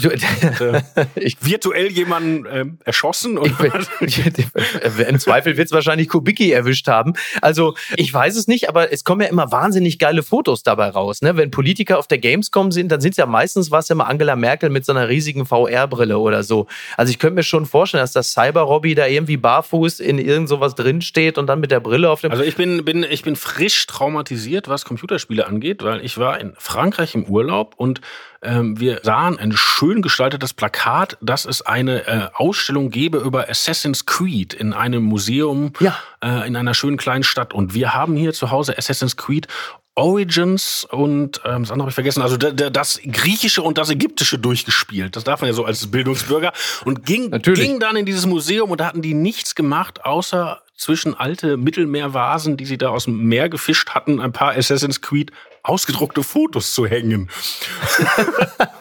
[1.15, 3.39] Ich, virtuell jemanden ähm, erschossen?
[3.39, 3.55] Und
[5.09, 7.15] Im Zweifel wird es wahrscheinlich Kubicki erwischt haben.
[7.41, 11.23] Also ich weiß es nicht, aber es kommen ja immer wahnsinnig geile Fotos dabei raus.
[11.23, 11.37] Ne?
[11.37, 14.69] Wenn Politiker auf der Gamescom sind, dann sind es ja meistens was immer Angela Merkel
[14.69, 16.67] mit so einer riesigen VR-Brille oder so.
[16.97, 20.75] Also ich könnte mir schon vorstellen, dass das Cyber-Robby da irgendwie barfuß in irgend sowas
[20.75, 22.33] drinsteht und dann mit der Brille auf dem...
[22.33, 26.53] Also ich bin, bin, ich bin frisch traumatisiert, was Computerspiele angeht, weil ich war in
[26.59, 28.01] Frankreich im Urlaub und
[28.43, 34.05] ähm, wir sahen ein schön gestaltetes Plakat, dass es eine äh, Ausstellung gebe über Assassin's
[34.07, 35.97] Creed in einem Museum Ja.
[36.23, 37.55] äh, in einer schönen kleinen Stadt.
[37.55, 39.47] Und wir haben hier zu Hause Assassin's Creed
[39.95, 45.17] Origins und ähm, das andere habe ich vergessen, also das griechische und das ägyptische durchgespielt.
[45.17, 46.53] Das darf man ja so als Bildungsbürger.
[46.87, 47.61] Und ging, Natürlich.
[47.69, 52.57] ging dann in dieses Museum und da hatten die nichts gemacht, außer zwischen alte Mittelmeervasen,
[52.57, 55.31] die sie da aus dem Meer gefischt hatten, ein paar Assassin's Creed
[55.63, 57.31] ausgedruckte Fotos zu hängen.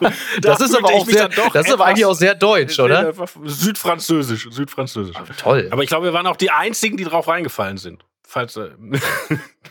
[0.40, 3.14] das Da ist aber auch sehr, das ist aber eigentlich auch sehr deutsch, oder?
[3.44, 5.16] Südfranzösisch, Südfranzösisch.
[5.38, 5.68] Toll.
[5.70, 8.04] Aber ich glaube, wir waren auch die einzigen, die drauf reingefallen sind.
[8.26, 8.70] Falls äh,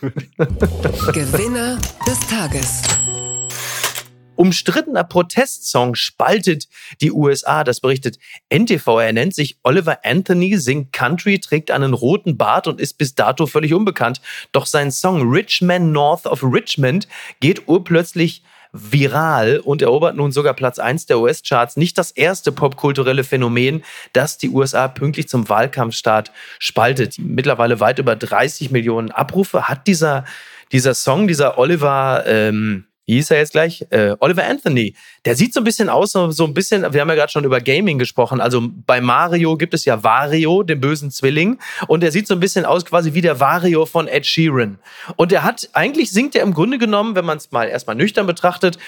[1.12, 2.82] Gewinner des Tages.
[4.36, 6.68] Umstrittener Protestsong spaltet
[7.00, 7.64] die USA.
[7.64, 8.18] Das berichtet
[8.48, 9.00] NTV.
[9.00, 13.46] Er nennt sich Oliver Anthony, singt Country, trägt einen roten Bart und ist bis dato
[13.46, 14.20] völlig unbekannt.
[14.52, 17.08] Doch sein Song Rich Man North of Richmond
[17.40, 18.42] geht urplötzlich
[18.72, 21.76] viral und erobert nun sogar Platz 1 der US-Charts.
[21.76, 27.16] Nicht das erste popkulturelle Phänomen, das die USA pünktlich zum Wahlkampfstart spaltet.
[27.18, 30.24] Mittlerweile weit über 30 Millionen Abrufe hat dieser,
[30.72, 33.84] dieser Song, dieser Oliver, ähm, wie hieß er jetzt gleich?
[33.90, 34.94] Äh, Oliver Anthony.
[35.24, 37.44] Der sieht so ein bisschen aus, so so ein bisschen, wir haben ja gerade schon
[37.44, 38.40] über Gaming gesprochen.
[38.40, 41.58] Also bei Mario gibt es ja Wario, den bösen Zwilling.
[41.88, 44.78] Und der sieht so ein bisschen aus quasi wie der Wario von Ed Sheeran.
[45.16, 48.26] Und er hat, eigentlich singt er im Grunde genommen, wenn man es mal erstmal nüchtern
[48.26, 48.78] betrachtet,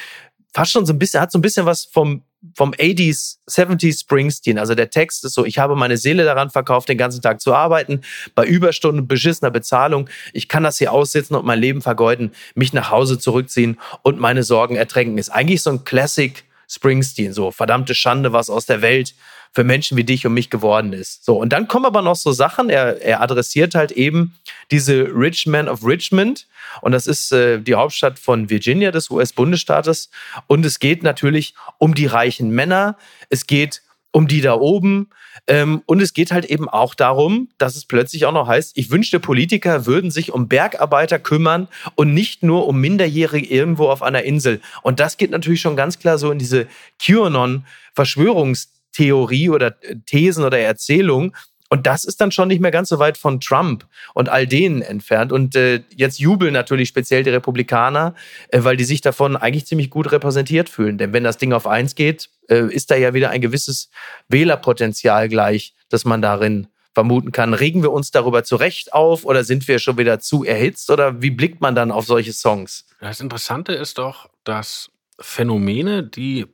[0.54, 2.22] fast schon so ein bisschen, hat so ein bisschen was vom,
[2.54, 4.58] vom 80s, 70s Springsteen.
[4.58, 7.52] Also der Text ist so, ich habe meine Seele daran verkauft, den ganzen Tag zu
[7.52, 8.02] arbeiten,
[8.34, 10.08] bei Überstunden, beschissener Bezahlung.
[10.32, 14.44] Ich kann das hier aussitzen und mein Leben vergeuden, mich nach Hause zurückziehen und meine
[14.44, 15.18] Sorgen ertränken.
[15.18, 19.14] Ist eigentlich so ein Classic Springsteen, so verdammte Schande, was aus der Welt
[19.52, 21.24] für Menschen wie dich und mich geworden ist.
[21.24, 24.34] So, und dann kommen aber noch so Sachen, er, er adressiert halt eben
[24.72, 26.48] diese Rich Man of Richmond.
[26.80, 30.10] Und das ist äh, die Hauptstadt von Virginia, des US-Bundesstaates
[30.48, 32.96] und es geht natürlich um die reichen Männer,
[33.30, 35.08] es geht um die da oben
[35.46, 38.90] ähm, und es geht halt eben auch darum, dass es plötzlich auch noch heißt, ich
[38.90, 44.22] wünschte, Politiker würden sich um Bergarbeiter kümmern und nicht nur um Minderjährige irgendwo auf einer
[44.22, 44.62] Insel.
[44.82, 46.66] Und das geht natürlich schon ganz klar so in diese
[47.00, 51.34] QAnon-Verschwörungstheorie oder äh, Thesen oder Erzählung.
[51.74, 53.84] Und das ist dann schon nicht mehr ganz so weit von Trump
[54.14, 55.32] und all denen entfernt.
[55.32, 58.14] Und äh, jetzt jubeln natürlich speziell die Republikaner,
[58.50, 60.98] äh, weil die sich davon eigentlich ziemlich gut repräsentiert fühlen.
[60.98, 63.90] Denn wenn das Ding auf eins geht, äh, ist da ja wieder ein gewisses
[64.28, 67.54] Wählerpotenzial gleich, das man darin vermuten kann.
[67.54, 71.32] Regen wir uns darüber zurecht auf oder sind wir schon wieder zu erhitzt oder wie
[71.32, 72.86] blickt man dann auf solche Songs?
[73.00, 76.46] Das Interessante ist doch, dass Phänomene, die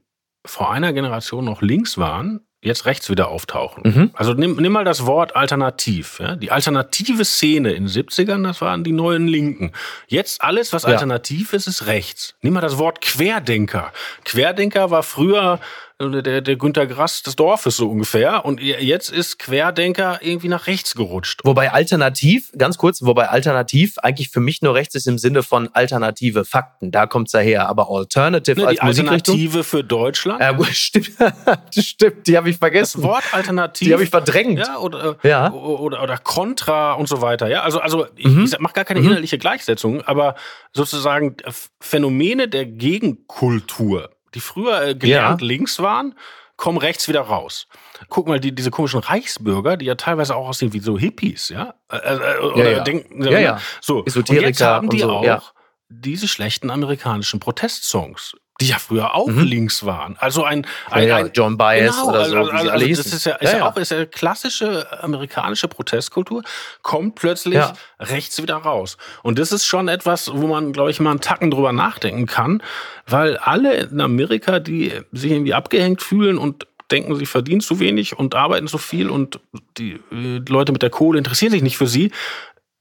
[0.46, 3.82] vor einer Generation noch links waren, jetzt rechts wieder auftauchen.
[3.84, 4.10] Mhm.
[4.12, 6.18] Also nimm, nimm mal das Wort alternativ.
[6.20, 6.36] Ja?
[6.36, 9.72] Die alternative Szene in den 70ern, das waren die neuen Linken.
[10.08, 10.90] Jetzt alles, was Ja.
[10.90, 12.34] alternativ ist, ist rechts.
[12.42, 13.92] Nimm mal das Wort Querdenker.
[14.24, 15.58] Querdenker war früher
[16.00, 18.44] der, der Günter Grass des Dorfes so ungefähr.
[18.44, 21.40] Und jetzt ist Querdenker irgendwie nach rechts gerutscht.
[21.44, 25.68] Wobei alternativ, ganz kurz, wobei alternativ eigentlich für mich nur rechts ist im Sinne von
[25.74, 26.90] alternative Fakten.
[26.90, 27.68] Da kommt's daher.
[27.68, 29.34] Aber alternative Ne, als die Musikrichtung.
[29.34, 30.40] Alternative für Deutschland.
[30.40, 33.02] Äh, stimmt, das stimmt, die habe ich das vergessen.
[33.02, 33.86] Wort alternativ.
[33.86, 34.58] Die habe ich verdrängt.
[34.58, 35.52] Ja, oder, äh, Ja.
[35.52, 37.48] oder, oder Contra und so weiter.
[37.48, 38.44] Ja, also, also ich, Mhm.
[38.44, 39.06] ich mache gar keine Mhm.
[39.06, 40.34] inhaltliche Gleichsetzung, aber
[40.72, 41.36] sozusagen
[41.80, 45.46] Phänomene der Gegenkultur, die früher äh, gelernt Ja.
[45.46, 46.14] links waren,
[46.56, 47.66] kommen rechts wieder raus.
[48.08, 51.74] Guck mal, die, diese komischen Reichsbürger, die ja teilweise auch aussehen wie so Hippies, ja?
[51.90, 52.80] Äh, äh, oder ja.
[52.80, 53.60] denken, Ja, ja.
[53.80, 55.42] So, Esoteriker und jetzt haben die und so, auch ja.
[55.88, 58.36] diese schlechten amerikanischen Protestsongs.
[58.60, 59.42] Die ja früher auch mhm.
[59.42, 60.16] links waren.
[60.18, 62.36] Also ein, ein, ja, ja, John Bias genau, oder so.
[62.38, 66.42] Also, also, also das ist ja, ist ja, auch ist ja klassische amerikanische Protestkultur,
[66.82, 67.62] kommt plötzlich
[67.98, 68.98] rechts wieder raus.
[69.22, 72.62] Und das ist schon etwas, wo man, glaube ich, mal einen Tacken drüber nachdenken kann,
[73.06, 78.18] weil alle in Amerika, die sich irgendwie abgehängt fühlen und denken, sie verdienen zu wenig
[78.18, 79.40] und arbeiten zu viel und
[79.78, 82.10] die, die Leute mit der Kohle interessieren sich nicht für sie,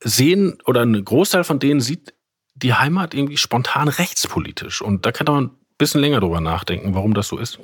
[0.01, 2.13] sehen oder ein Großteil von denen sieht
[2.55, 4.81] die Heimat irgendwie spontan rechtspolitisch.
[4.81, 7.57] Und da kann man ein bisschen länger drüber nachdenken, warum das so ist.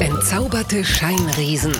[0.00, 1.72] Entzauberte Scheinriesen.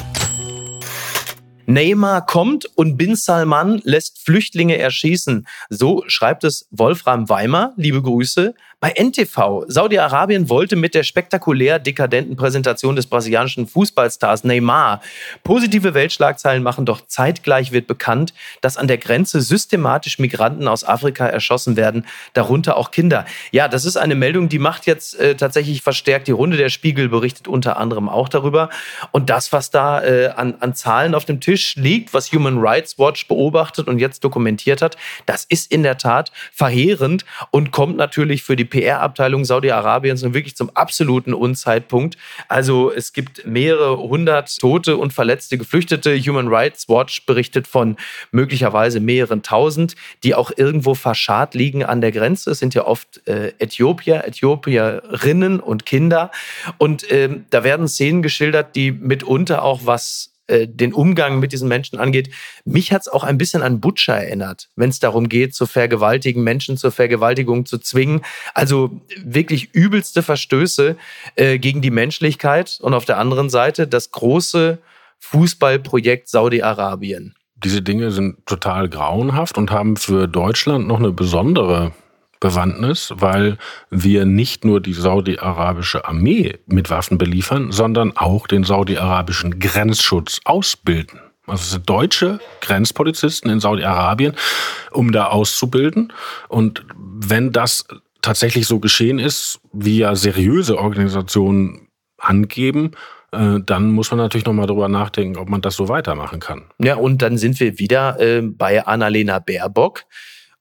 [1.67, 5.47] Neymar kommt und Bin Salman lässt Flüchtlinge erschießen.
[5.69, 7.73] So schreibt es Wolfram Weimer.
[7.77, 8.55] Liebe Grüße.
[8.83, 9.65] Bei NTV.
[9.69, 15.03] Saudi-Arabien wollte mit der spektakulär dekadenten Präsentation des brasilianischen Fußballstars Neymar
[15.45, 21.27] positive Weltschlagzeilen machen, doch zeitgleich wird bekannt, dass an der Grenze systematisch Migranten aus Afrika
[21.27, 23.27] erschossen werden, darunter auch Kinder.
[23.51, 26.57] Ja, das ist eine Meldung, die macht jetzt äh, tatsächlich verstärkt die Runde.
[26.57, 28.71] Der Spiegel berichtet unter anderem auch darüber.
[29.13, 32.99] Und das, was da äh, an, an Zahlen auf dem Tisch liegt, was Human Rights
[32.99, 38.43] Watch beobachtet und jetzt dokumentiert hat, das ist in der Tat verheerend und kommt natürlich
[38.43, 42.17] für die PR-Abteilung Saudi-Arabiens nun wirklich zum absoluten Unzeitpunkt.
[42.49, 46.19] Also es gibt mehrere hundert Tote und verletzte Geflüchtete.
[46.19, 47.97] Human Rights Watch berichtet von
[48.31, 52.53] möglicherweise mehreren tausend, die auch irgendwo verscharrt liegen an der Grenze.
[52.53, 56.31] Es sind ja oft äh, Äthiopier, Äthiopierinnen und Kinder.
[56.79, 61.69] Und ähm, da werden Szenen geschildert, die mitunter auch was äh, den Umgang mit diesen
[61.69, 62.31] Menschen angeht.
[62.65, 66.43] Mich hat es auch ein bisschen an Butcher erinnert, wenn es darum geht, zu vergewaltigen,
[66.43, 68.23] Menschen zur Vergewaltigung zu zwingen.
[68.55, 70.97] Also wirklich übelste Verstöße
[71.37, 74.79] äh, gegen die Menschlichkeit und auf der anderen Seite das große
[75.21, 77.35] Fußballprojekt Saudi-Arabien.
[77.63, 81.93] Diese Dinge sind total grauenhaft und haben für Deutschland noch eine besondere
[82.41, 83.59] Bewandtnis, weil
[83.91, 91.21] wir nicht nur die saudi-arabische Armee mit Waffen beliefern, sondern auch den saudi-arabischen Grenzschutz ausbilden.
[91.47, 94.35] Also es sind deutsche Grenzpolizisten in Saudi-Arabien,
[94.91, 96.13] um da auszubilden.
[96.49, 97.87] Und wenn das
[98.23, 102.93] tatsächlich so geschehen ist, wie ja seriöse Organisationen angeben,
[103.33, 106.65] äh, dann muss man natürlich nochmal drüber nachdenken, ob man das so weitermachen kann.
[106.79, 110.05] Ja, und dann sind wir wieder äh, bei Annalena Baerbock,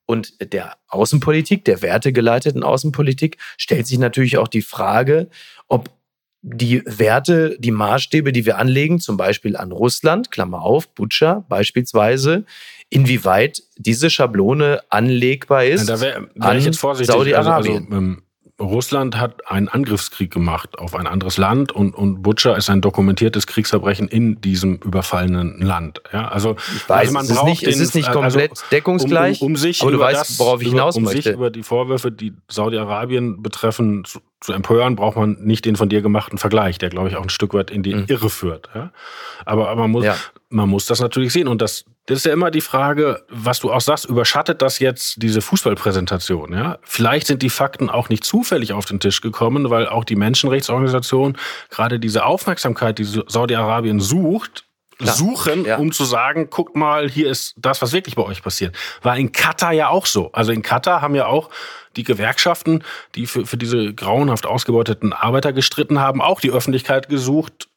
[0.09, 5.29] und der Außenpolitik, der wertegeleiteten Außenpolitik, stellt sich natürlich auch die Frage,
[5.67, 5.91] ob
[6.41, 12.45] die Werte, die Maßstäbe, die wir anlegen, zum Beispiel an Russland, Klammer auf, Butcher beispielsweise,
[12.89, 15.87] inwieweit diese Schablone anlegbar ist.
[15.87, 17.13] Ja, da wäre wär ich jetzt vorsichtig.
[17.13, 17.83] Saudi-Arabien.
[17.83, 18.21] Also, also, ähm,
[18.59, 23.47] Russland hat einen Angriffskrieg gemacht auf ein anderes Land und, und Butcher ist ein dokumentiertes
[23.47, 26.01] Kriegsverbrechen in diesem überfallenen Land.
[26.11, 28.63] Ja, also, ich weiß, also man es, ist nicht, den, es ist nicht komplett also,
[28.71, 31.21] deckungsgleich, um, um, um sich aber du weißt, das, worauf ich hinaus um möchte.
[31.21, 35.89] Sich über die Vorwürfe, die Saudi-Arabien betreffen, zu, zu, empören, braucht man nicht den von
[35.89, 38.05] dir gemachten Vergleich, der, glaube ich, auch ein Stück weit in die mhm.
[38.07, 38.69] Irre führt.
[38.75, 38.91] Ja?
[39.45, 40.15] Aber, aber man, muss, ja.
[40.49, 43.71] man muss das natürlich sehen und das das ist ja immer die Frage, was du
[43.71, 46.53] auch sagst, überschattet das jetzt diese Fußballpräsentation?
[46.53, 46.79] Ja?
[46.81, 51.37] Vielleicht sind die Fakten auch nicht zufällig auf den Tisch gekommen, weil auch die Menschenrechtsorganisation
[51.69, 54.65] gerade diese Aufmerksamkeit, die Saudi-Arabien sucht,
[54.97, 55.15] Klar.
[55.15, 55.77] suchen, ja.
[55.77, 58.75] um zu sagen, guckt mal, hier ist das, was wirklich bei euch passiert.
[59.03, 60.31] War in Katar ja auch so.
[60.31, 61.51] Also in Katar haben ja auch
[61.95, 67.68] die Gewerkschaften, die für, für diese grauenhaft ausgebeuteten Arbeiter gestritten haben, auch die Öffentlichkeit gesucht,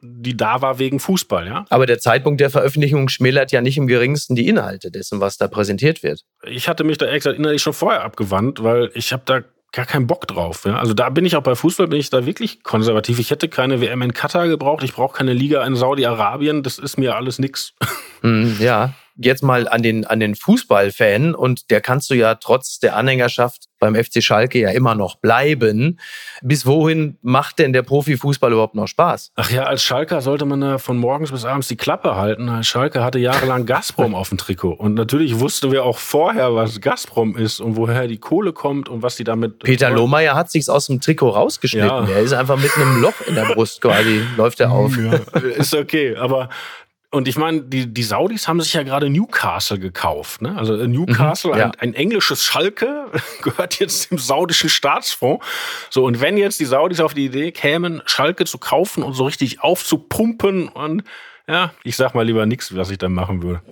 [0.00, 1.64] die da war wegen Fußball, ja.
[1.70, 5.48] Aber der Zeitpunkt der Veröffentlichung schmälert ja nicht im geringsten die Inhalte dessen, was da
[5.48, 6.24] präsentiert wird.
[6.44, 9.86] Ich hatte mich da ehrlich gesagt innerlich schon vorher abgewandt, weil ich habe da gar
[9.86, 10.64] keinen Bock drauf.
[10.64, 10.76] Ja?
[10.76, 13.18] Also da bin ich auch bei Fußball, bin ich da wirklich konservativ.
[13.18, 16.98] Ich hätte keine WM in Katar gebraucht, ich brauche keine Liga in Saudi-Arabien, das ist
[16.98, 17.74] mir alles nix.
[18.20, 22.80] Hm, ja, jetzt mal an den, an den Fußballfan und der kannst du ja trotz
[22.80, 25.98] der Anhängerschaft beim FC Schalke ja immer noch bleiben.
[26.42, 29.32] Bis wohin macht denn der Profifußball überhaupt noch Spaß?
[29.36, 32.62] Ach ja, als Schalker sollte man da von morgens bis abends die Klappe halten.
[32.64, 34.72] Schalke hatte jahrelang Gazprom auf dem Trikot.
[34.72, 39.02] Und natürlich wussten wir auch vorher, was Gazprom ist und woher die Kohle kommt und
[39.02, 39.60] was die damit.
[39.60, 41.88] Peter Lohmeier hat sich's aus dem Trikot rausgeschnitten.
[41.88, 42.08] Ja.
[42.08, 44.96] Er ist einfach mit einem Loch in der Brust quasi, läuft er auf.
[44.96, 45.14] Ja,
[45.56, 46.48] ist okay, aber
[47.10, 50.42] und ich meine, die, die Saudis haben sich ja gerade Newcastle gekauft.
[50.42, 50.54] Ne?
[50.56, 51.64] Also Newcastle, mhm, ja.
[51.66, 53.06] ein, ein, englisches Schalke,
[53.42, 55.44] gehört jetzt dem saudischen Staatsfonds.
[55.88, 59.24] So, und wenn jetzt die Saudis auf die Idee kämen, Schalke zu kaufen und so
[59.24, 61.02] richtig aufzupumpen und
[61.46, 63.62] ja, ich sag mal lieber nichts, was ich dann machen würde.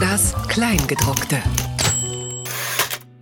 [0.00, 1.40] Das Kleingedruckte.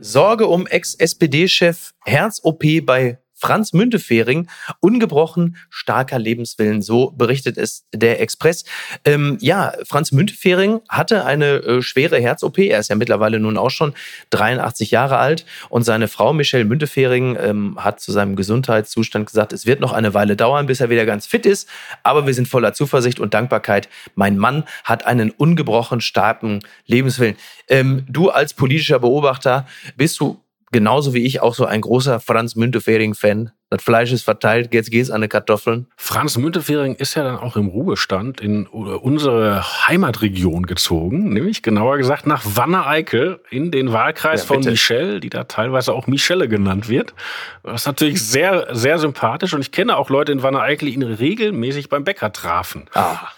[0.00, 4.46] Sorge um Ex-SPD-Chef Herz-OP bei Franz Müntefering
[4.78, 8.64] ungebrochen starker Lebenswillen, so berichtet es der Express.
[9.04, 12.58] Ähm, ja, Franz Müntefering hatte eine äh, schwere Herz-OP.
[12.58, 13.94] Er ist ja mittlerweile nun auch schon
[14.30, 19.66] 83 Jahre alt und seine Frau Michelle Müntefering ähm, hat zu seinem Gesundheitszustand gesagt, es
[19.66, 21.68] wird noch eine Weile dauern, bis er wieder ganz fit ist,
[22.04, 23.88] aber wir sind voller Zuversicht und Dankbarkeit.
[24.14, 27.34] Mein Mann hat einen ungebrochen starken Lebenswillen.
[27.66, 29.66] Ähm, du als politischer Beobachter
[29.96, 30.40] bist du
[30.72, 33.52] genauso wie ich auch so ein großer Franz Müntefering-Fan.
[33.70, 35.86] Das Fleisch ist verteilt, jetzt geht's an die Kartoffeln.
[35.96, 42.26] Franz Müntefering ist ja dann auch im Ruhestand in unsere Heimatregion gezogen, nämlich genauer gesagt
[42.26, 47.14] nach Wanne-Eickel in den Wahlkreis ja, von Michelle, die da teilweise auch Michelle genannt wird.
[47.62, 51.02] Das ist natürlich sehr, sehr sympathisch und ich kenne auch Leute in Wanne-Eickel, die ihn
[51.02, 52.84] regelmäßig beim Bäcker trafen.
[52.92, 53.28] Ah.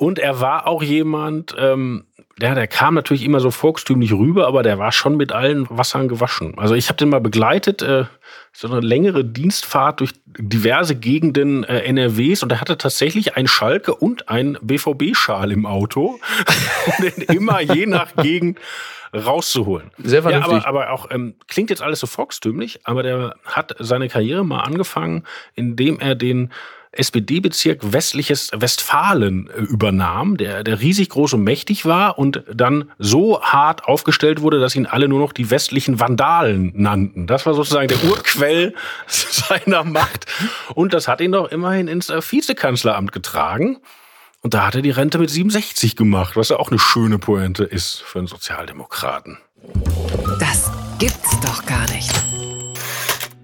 [0.00, 2.04] Und er war auch jemand, ähm,
[2.40, 6.08] der, der kam natürlich immer so volkstümlich rüber, aber der war schon mit allen Wassern
[6.08, 6.54] gewaschen.
[6.56, 8.04] Also ich habe den mal begleitet, äh,
[8.52, 13.94] so eine längere Dienstfahrt durch diverse Gegenden äh, NRWs und er hatte tatsächlich ein Schalke
[13.94, 16.18] und ein BVB-Schal im Auto,
[16.86, 18.58] um den immer je nach Gegend
[19.14, 19.90] rauszuholen.
[19.98, 20.62] Sehr vernünftig.
[20.62, 24.44] Ja, aber, aber auch ähm, klingt jetzt alles so volkstümlich, aber der hat seine Karriere
[24.44, 25.24] mal angefangen,
[25.54, 26.50] indem er den
[26.92, 33.40] SPD-Bezirk westliches Westfalen äh, übernahm, der, der riesig groß und mächtig war und dann so
[33.42, 37.26] hart aufgestellt wurde, dass ihn alle nur noch die westlichen Vandalen nannten.
[37.26, 38.74] Das war sozusagen der Urquell
[39.06, 40.26] seiner Macht.
[40.74, 43.78] Und das hat ihn doch immerhin ins äh, Vizekanzleramt getragen.
[44.42, 47.64] Und da hat er die Rente mit 67 gemacht, was ja auch eine schöne Pointe
[47.64, 49.38] ist für einen Sozialdemokraten.
[50.38, 52.29] Das gibt's doch gar nicht.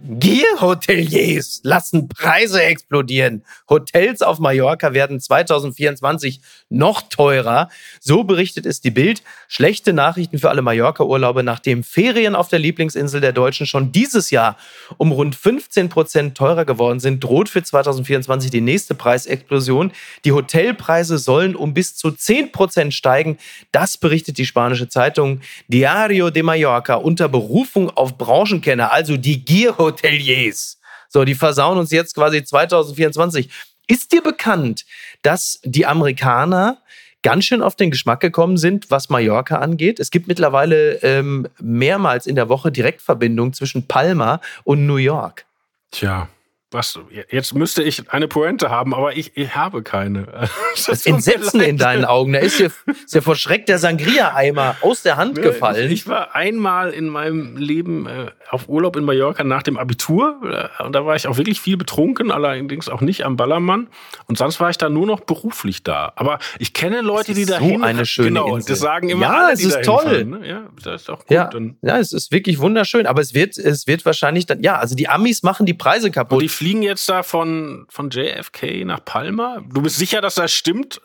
[0.09, 3.43] Gier-Hoteliers lassen Preise explodieren.
[3.69, 7.69] Hotels auf Mallorca werden 2024 noch teurer.
[7.99, 9.25] So berichtet es die Bild.
[9.49, 14.57] Schlechte Nachrichten für alle Mallorca-Urlaube, nachdem Ferien auf der Lieblingsinsel der Deutschen schon dieses Jahr
[14.97, 19.91] um rund 15 Prozent teurer geworden sind, droht für 2024 die nächste Preisexplosion.
[20.25, 23.39] Die Hotelpreise sollen um bis zu 10 Prozent steigen.
[23.73, 29.96] Das berichtet die spanische Zeitung Diario de Mallorca unter Berufung auf Branchenkenner, also die Gier-Hoteliers.
[30.03, 30.79] Hoteliers.
[31.09, 33.49] So, die versauen uns jetzt quasi 2024.
[33.87, 34.85] Ist dir bekannt,
[35.23, 36.79] dass die Amerikaner
[37.23, 40.01] ganz schön auf den Geschmack gekommen sind, was Mallorca angeht?
[40.01, 45.45] Es gibt mittlerweile ähm, mehrmals in der Woche Direktverbindungen zwischen Palma und New York.
[45.93, 46.29] Tja,
[46.73, 46.99] was,
[47.31, 50.27] jetzt müsste ich eine Pointe haben, aber ich, ich habe keine.
[50.77, 52.35] Das, das Entsetzen in deinen Augen.
[52.35, 55.91] Da ist dir, ist dir vor Schreck der Sangria-Eimer aus der Hand gefallen.
[55.91, 60.71] Ich, war einmal in meinem Leben äh, auf Urlaub in Mallorca nach dem Abitur.
[60.79, 63.89] Äh, und da war ich auch wirklich viel betrunken, allerdings auch nicht am Ballermann.
[64.27, 66.12] Und sonst war ich da nur noch beruflich da.
[66.17, 68.75] Aber ich kenne Leute, die da so eine schöne genau, Insel.
[68.75, 70.27] das sagen immer ja, alle, es ist toll.
[70.27, 70.47] ne?
[70.47, 71.31] Ja, das ist auch gut.
[71.31, 71.51] Ja,
[71.81, 73.07] ja, es ist wirklich wunderschön.
[73.07, 76.43] Aber es wird, es wird wahrscheinlich dann, ja, also die Amis machen die Preise kaputt
[76.57, 79.63] fliegen jetzt da von, von JFK nach Palma.
[79.69, 81.01] Du bist sicher, dass das stimmt?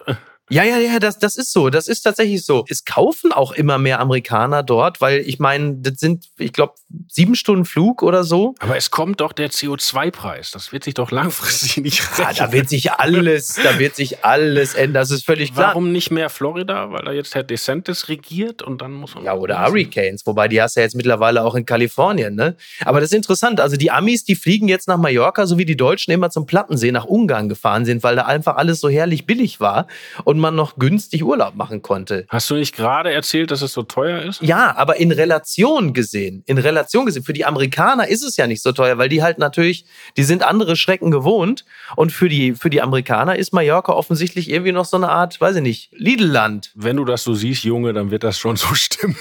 [0.51, 1.69] Ja, ja, ja, das, das ist so.
[1.69, 2.65] Das ist tatsächlich so.
[2.67, 6.73] Es kaufen auch immer mehr Amerikaner dort, weil ich meine, das sind, ich glaube,
[7.07, 8.53] sieben Stunden Flug oder so.
[8.59, 10.51] Aber es kommt doch der CO2-Preis.
[10.51, 12.35] Das wird sich doch langfristig nicht rechnen.
[12.35, 15.01] Ja, da wird sich alles, da wird sich alles ändern.
[15.01, 15.69] Das ist völlig klar.
[15.69, 16.91] Warum nicht mehr Florida?
[16.91, 19.23] Weil da jetzt Herr DeSantis regiert und dann muss man.
[19.23, 20.25] Ja, oder Hurricanes.
[20.25, 22.57] Wobei die hast du ja jetzt mittlerweile auch in Kalifornien, ne?
[22.83, 23.61] Aber das ist interessant.
[23.61, 26.91] Also die Amis, die fliegen jetzt nach Mallorca, so wie die Deutschen immer zum Plattensee
[26.91, 29.87] nach Ungarn gefahren sind, weil da einfach alles so herrlich billig war.
[30.25, 32.25] Und man noch günstig Urlaub machen konnte.
[32.27, 34.41] Hast du nicht gerade erzählt, dass es so teuer ist?
[34.41, 38.61] Ja, aber in Relation gesehen, in Relation gesehen, für die Amerikaner ist es ja nicht
[38.61, 39.85] so teuer, weil die halt natürlich,
[40.17, 41.65] die sind andere Schrecken gewohnt
[41.95, 45.57] und für die, für die Amerikaner ist Mallorca offensichtlich irgendwie noch so eine Art, weiß
[45.57, 46.71] ich nicht, Lidl-Land.
[46.75, 49.15] Wenn du das so siehst, Junge, dann wird das schon so stimmen.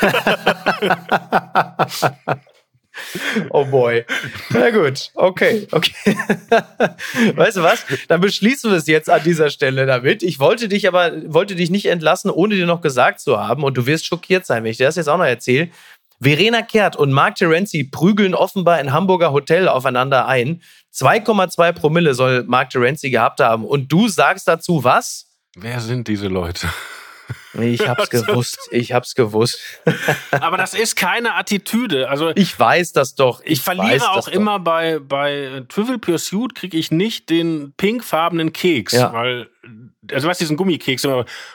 [3.50, 4.04] Oh boy.
[4.50, 5.92] Na gut, okay, okay.
[7.34, 7.84] Weißt du was?
[8.08, 10.22] Dann beschließen wir es jetzt an dieser Stelle damit.
[10.22, 13.76] Ich wollte dich aber, wollte dich nicht entlassen, ohne dir noch gesagt zu haben, und
[13.76, 15.70] du wirst schockiert sein, wenn ich dir das jetzt auch noch erzähle.
[16.20, 20.62] Verena Kehrt und Mark Terenzi prügeln offenbar in Hamburger Hotel aufeinander ein.
[20.92, 23.64] 2,2 Promille soll Mark Terenzi gehabt haben.
[23.64, 25.26] Und du sagst dazu was?
[25.56, 26.68] Wer sind diese Leute?
[27.54, 28.58] Ich hab's gewusst.
[28.70, 29.60] Ich hab's gewusst.
[30.30, 32.08] Aber das ist keine Attitüde.
[32.08, 33.40] Also ich weiß das doch.
[33.42, 34.64] Ich, ich verliere auch immer doch.
[34.64, 39.12] bei bei Trivial Pursuit kriege ich nicht den pinkfarbenen Keks, ja.
[39.12, 39.48] weil
[40.12, 41.04] also was diesen Gummikeks,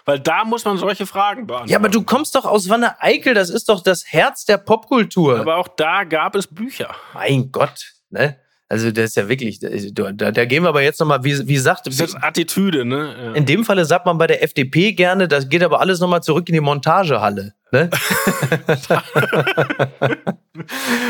[0.05, 1.71] weil da muss man solche Fragen beantworten.
[1.71, 3.33] Ja, aber du kommst doch aus Wanne Eickel.
[3.33, 5.39] Das ist doch das Herz der Popkultur.
[5.39, 6.95] Aber auch da gab es Bücher.
[7.13, 8.37] Mein Gott, ne?
[8.73, 11.85] Also das ist ja wirklich, da, da gehen wir aber jetzt nochmal, wie, wie sagt...
[11.85, 13.13] Das ist Attitüde, ne?
[13.23, 13.33] Ja.
[13.33, 16.49] In dem Falle sagt man bei der FDP gerne, das geht aber alles nochmal zurück
[16.49, 17.53] in die Montagehalle.
[17.73, 17.89] Ne?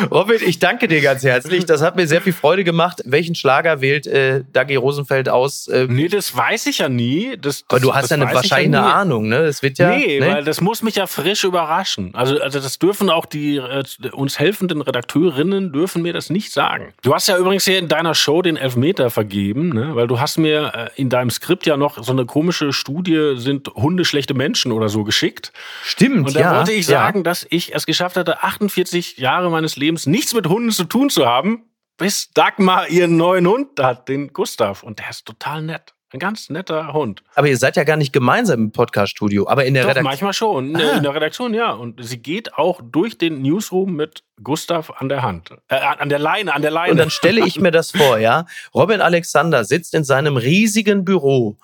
[0.10, 1.66] Robin, ich danke dir ganz herzlich.
[1.66, 3.02] Das hat mir sehr viel Freude gemacht.
[3.04, 5.68] Welchen Schlager wählt äh, Dagi Rosenfeld aus?
[5.68, 7.36] Äh, nee, das weiß ich ja nie.
[7.36, 9.44] Das, das, aber du hast ja eine, wahrscheinlich ja eine Ahnung, ne?
[9.44, 9.90] Das wird ja.
[9.90, 10.28] Nee, ne?
[10.28, 12.16] weil das muss mich ja frisch überraschen.
[12.16, 13.84] Also, also das dürfen auch die äh,
[14.14, 16.94] uns helfenden Redakteurinnen dürfen mir das nicht sagen.
[17.02, 19.94] Du hast ja übrigens hier in deiner Show den Elfmeter vergeben, ne?
[19.96, 23.68] weil du hast mir äh, in deinem Skript ja noch so eine komische Studie, sind
[23.76, 25.52] Hunde schlechte Menschen oder so geschickt.
[25.84, 27.24] Stimmt, Und da ja, wollte ich sagen, ja.
[27.24, 31.26] dass ich es geschafft hatte, 48 Jahre meines Lebens nichts mit Hunden zu tun zu
[31.26, 31.64] haben,
[31.98, 34.84] bis Dagmar ihren neuen Hund hat, den Gustav.
[34.84, 35.94] Und der ist total nett.
[36.14, 37.24] Ein ganz netter Hund.
[37.34, 40.04] Aber ihr seid ja gar nicht gemeinsam im Podcast-Studio, aber in der Redaktion.
[40.04, 40.76] Manchmal schon.
[40.76, 40.98] Ah.
[40.98, 41.72] In der Redaktion, ja.
[41.72, 45.50] Und sie geht auch durch den Newsroom mit Gustav an der Hand.
[45.70, 46.92] Äh, an der Leine, an der Leine.
[46.92, 48.46] Und dann stelle ich mir das vor, ja.
[48.76, 51.58] Robin Alexander sitzt in seinem riesigen Büro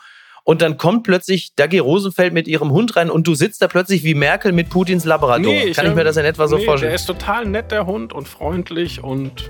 [0.50, 4.04] und dann kommt plötzlich Dagi Rosenfeld mit ihrem Hund rein und du sitzt da plötzlich
[4.04, 5.54] wie Merkel mit Putins Labrador.
[5.54, 6.90] Nee, Kann ich mir das in etwa so nee, vorstellen?
[6.90, 9.48] Der ist total nett, der Hund, und freundlich und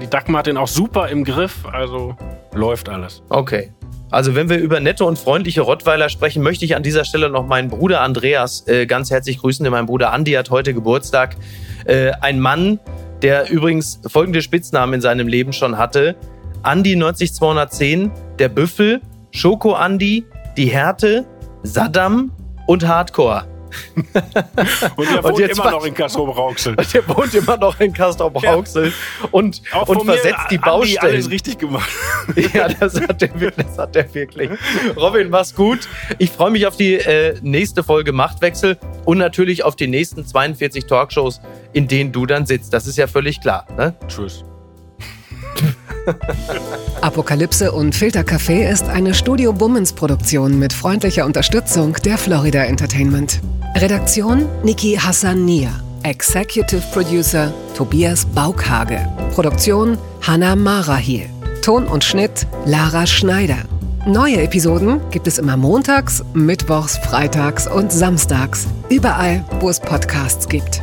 [0.00, 2.16] die Dagmar hat den auch super im Griff, also
[2.54, 3.22] läuft alles.
[3.28, 3.74] Okay.
[4.10, 7.46] Also wenn wir über nette und freundliche Rottweiler sprechen, möchte ich an dieser Stelle noch
[7.46, 9.62] meinen Bruder Andreas äh, ganz herzlich grüßen.
[9.62, 11.36] Denn mein Bruder Andi hat heute Geburtstag.
[11.84, 12.80] Äh, ein Mann,
[13.20, 16.16] der übrigens folgende Spitznamen in seinem Leben schon hatte.
[16.62, 20.24] Andi 90210, der Büffel, Schoko Andi,
[20.56, 21.26] die Härte,
[21.62, 22.32] Saddam
[22.66, 23.46] und Hardcore.
[23.94, 26.76] und der wohnt und immer noch in Castrop-Rauxel.
[26.92, 29.28] Der wohnt immer noch in Castrop-Rauxel ja.
[29.30, 30.98] und, und versetzt die Baustellen.
[31.12, 31.88] alles richtig gemacht.
[32.52, 33.66] ja, das hat der wirklich.
[33.66, 34.50] Das hat der wirklich.
[34.96, 35.88] Robin, mach's gut.
[36.18, 40.86] Ich freue mich auf die äh, nächste Folge Machtwechsel und natürlich auf die nächsten 42
[40.86, 41.40] Talkshows,
[41.72, 42.72] in denen du dann sitzt.
[42.72, 43.66] Das ist ja völlig klar.
[43.76, 43.94] Ne?
[44.08, 44.44] Tschüss.
[47.00, 53.40] Apokalypse und Filtercafé ist eine Studio Bummens Produktion mit freundlicher Unterstützung der Florida Entertainment.
[53.76, 55.70] Redaktion Niki Hassania.
[56.02, 58.98] Executive Producer Tobias Baukhage.
[59.34, 61.28] Produktion Hanna Marahiel.
[61.62, 63.58] Ton und Schnitt Lara Schneider.
[64.06, 68.66] Neue Episoden gibt es immer montags, mittwochs, freitags und samstags.
[68.88, 70.82] Überall, wo es Podcasts gibt.